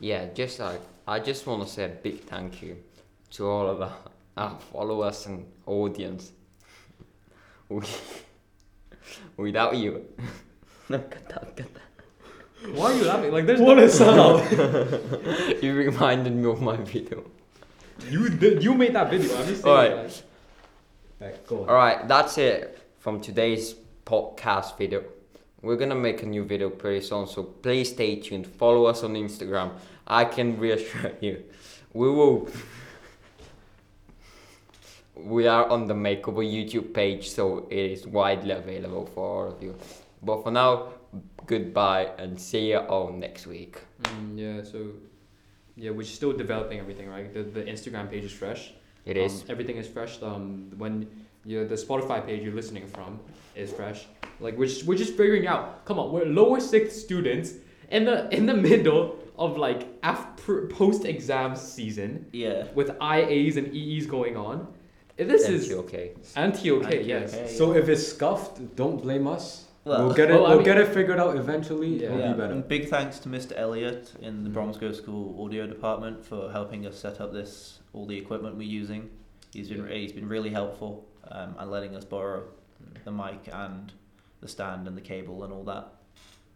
Yeah, 0.00 0.26
just 0.34 0.58
like 0.58 0.80
I 1.06 1.20
just 1.20 1.46
want 1.46 1.62
to 1.62 1.68
say 1.68 1.84
a 1.84 1.88
big 1.88 2.20
thank 2.24 2.62
you 2.62 2.76
to 3.32 3.48
all 3.48 3.68
of 3.68 3.80
our, 3.82 3.96
our 4.36 4.58
followers 4.72 5.26
and 5.26 5.46
audience. 5.66 6.32
We, 7.70 7.80
without 9.36 9.76
you, 9.76 10.04
look 10.88 11.14
at 11.16 11.28
that, 11.28 11.44
look 11.46 11.60
at 11.60 12.74
Why 12.76 12.92
are 12.92 12.94
you 12.96 13.04
laughing? 13.04 13.32
Like 13.32 13.46
there's 13.46 13.60
What 13.60 13.76
no, 13.78 13.84
a 13.84 13.88
sound! 13.88 14.40
that. 14.50 15.58
You 15.62 15.74
reminded 15.74 16.34
me 16.34 16.48
of 16.50 16.60
my 16.62 16.76
video. 16.76 17.24
you 18.08 18.28
did, 18.30 18.62
you 18.62 18.74
made 18.74 18.94
that 18.94 19.10
video. 19.10 19.36
I'm 19.36 19.46
just 19.46 19.62
saying. 19.62 19.92
Alright. 19.92 19.96
like- 20.04 20.22
Right, 21.20 21.46
go 21.46 21.62
on. 21.62 21.68
All 21.68 21.74
right, 21.76 22.06
that's 22.08 22.36
it 22.38 22.78
from 22.98 23.20
today's 23.20 23.74
podcast 24.04 24.76
video. 24.76 25.04
We're 25.62 25.76
gonna 25.76 25.94
make 25.94 26.22
a 26.22 26.26
new 26.26 26.44
video 26.44 26.68
pretty 26.68 27.00
soon, 27.06 27.26
so 27.26 27.42
please 27.44 27.90
stay 27.90 28.16
tuned. 28.16 28.46
Follow 28.46 28.84
us 28.86 29.02
on 29.04 29.14
Instagram. 29.14 29.70
I 30.06 30.24
can 30.26 30.58
reassure 30.58 31.12
you, 31.20 31.44
we 31.94 32.10
will. 32.10 32.48
We 35.16 35.46
are 35.46 35.66
on 35.68 35.86
the 35.86 35.94
Makeover 35.94 36.44
YouTube 36.44 36.92
page, 36.92 37.30
so 37.30 37.68
it 37.70 37.78
is 37.92 38.06
widely 38.06 38.50
available 38.50 39.06
for 39.14 39.20
all 39.46 39.52
of 39.52 39.62
you. 39.62 39.74
But 40.24 40.42
for 40.42 40.50
now, 40.50 40.88
goodbye 41.46 42.10
and 42.18 42.40
see 42.40 42.70
you 42.70 42.78
all 42.78 43.12
next 43.12 43.46
week. 43.46 43.78
Mm, 44.02 44.38
yeah. 44.38 44.62
So 44.62 44.78
Yeah, 45.76 45.90
we're 45.90 46.06
still 46.06 46.32
developing 46.32 46.78
everything, 46.78 47.08
right? 47.08 47.32
The, 47.34 47.42
the 47.42 47.62
Instagram 47.62 48.08
page 48.10 48.24
is 48.24 48.32
fresh. 48.32 48.72
It 49.04 49.16
Um, 49.18 49.42
everything 49.48 49.76
is 49.76 49.88
fresh. 49.88 50.22
Um, 50.22 50.70
when 50.78 51.08
you 51.44 51.66
the 51.66 51.74
Spotify 51.74 52.24
page 52.24 52.42
you're 52.42 52.54
listening 52.54 52.86
from 52.86 53.18
is 53.54 53.72
fresh. 53.72 54.06
Like 54.40 54.56
we're 54.56 54.66
just, 54.68 54.84
we're 54.86 54.98
just 55.04 55.14
figuring 55.16 55.46
out. 55.46 55.84
Come 55.84 55.98
on, 55.98 56.12
we're 56.12 56.26
lower 56.26 56.60
sixth 56.60 56.96
students 56.96 57.54
in 57.90 58.04
the 58.04 58.16
in 58.34 58.46
the 58.46 58.54
middle 58.54 59.18
of 59.36 59.58
like 59.58 59.88
after 60.02 60.66
post 60.68 61.04
exam 61.04 61.56
season 61.56 62.26
Yeah. 62.32 62.66
with 62.74 62.88
IAs 63.00 63.56
and 63.56 63.66
EEs 63.74 64.06
going 64.06 64.36
on. 64.36 64.68
This 65.16 65.48
is 65.48 65.70
okay. 65.72 66.14
anti-OK. 66.34 66.86
Anti-OK. 66.86 67.02
Yes. 67.04 67.56
So 67.58 67.72
if 67.74 67.88
it's 67.88 68.06
scuffed, 68.08 68.74
don't 68.74 69.00
blame 69.02 69.26
us. 69.28 69.66
Well, 69.84 70.06
we'll 70.06 70.14
get 70.14 70.30
it. 70.30 70.34
well, 70.34 70.42
we'll 70.48 70.56
mean- 70.56 70.64
get 70.64 70.78
it 70.78 70.88
figured 70.94 71.18
out 71.18 71.36
eventually. 71.36 72.00
Yeah. 72.00 72.06
It'll 72.06 72.18
yeah. 72.18 72.32
be 72.32 72.38
better. 72.38 72.52
And 72.54 72.66
big 72.66 72.88
thanks 72.88 73.18
to 73.20 73.28
Mr. 73.28 73.52
Elliott 73.56 74.12
in 74.22 74.44
the 74.44 74.50
Mm. 74.50 74.54
Bromsgrove 74.54 74.96
School 74.96 75.44
audio 75.44 75.66
department 75.66 76.24
for 76.24 76.50
helping 76.50 76.86
us 76.86 76.98
set 76.98 77.20
up 77.20 77.32
this 77.32 77.80
all 77.92 78.06
the 78.06 78.16
equipment 78.16 78.56
we're 78.56 78.62
using. 78.82 79.10
He's 79.52 79.68
been 79.68 79.86
he's 79.88 80.12
been 80.12 80.28
really 80.28 80.50
helpful 80.50 81.04
um, 81.30 81.54
and 81.58 81.70
letting 81.70 81.94
us 81.94 82.04
borrow 82.04 82.44
the 83.04 83.12
mic 83.12 83.48
and 83.52 83.92
the 84.40 84.48
stand 84.48 84.88
and 84.88 84.96
the 84.96 85.00
cable 85.00 85.44
and 85.44 85.52
all 85.52 85.64
that. 85.64 85.92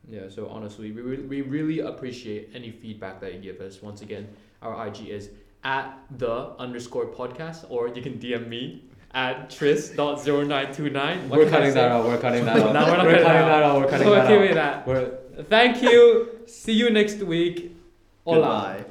Yeah, 0.08 0.28
so 0.30 0.48
honestly, 0.48 0.90
we, 0.92 1.02
re- 1.02 1.26
we 1.26 1.40
really 1.42 1.80
appreciate 1.80 2.50
any 2.54 2.70
feedback 2.70 3.20
that 3.20 3.34
you 3.34 3.40
give 3.40 3.60
us. 3.60 3.82
Once 3.82 4.00
again, 4.00 4.26
our 4.62 4.86
IG 4.86 5.08
is 5.08 5.30
at 5.64 5.98
the 6.18 6.50
underscore 6.58 7.06
podcast, 7.06 7.66
or 7.68 7.88
you 7.88 8.00
can 8.00 8.14
DM 8.18 8.48
me 8.48 8.84
at 9.14 9.50
tris.0929. 9.50 11.28
What 11.28 11.38
We're 11.38 11.50
cutting 11.50 11.74
that 11.74 11.90
out. 11.90 12.04
We're 12.04 12.18
cutting 12.18 12.44
that 12.46 12.56
out. 12.58 12.72
No, 12.72 12.84
we're 12.84 12.96
not 12.96 13.06
we're 13.06 13.12
cutting 13.12 13.26
cutting 13.26 13.48
that 13.48 13.62
out. 13.62 13.80
We're 13.80 13.88
cutting 13.88 14.06
So 14.06 14.14
that 14.14 14.30
out. 14.32 14.40
with 14.40 14.54
that. 14.54 14.86
We're 14.86 15.18
Thank 15.44 15.82
you. 15.82 16.28
See 16.46 16.72
you 16.72 16.90
next 16.90 17.18
week. 17.22 17.76
Hola. 18.24 18.74
Goodbye. 18.78 18.84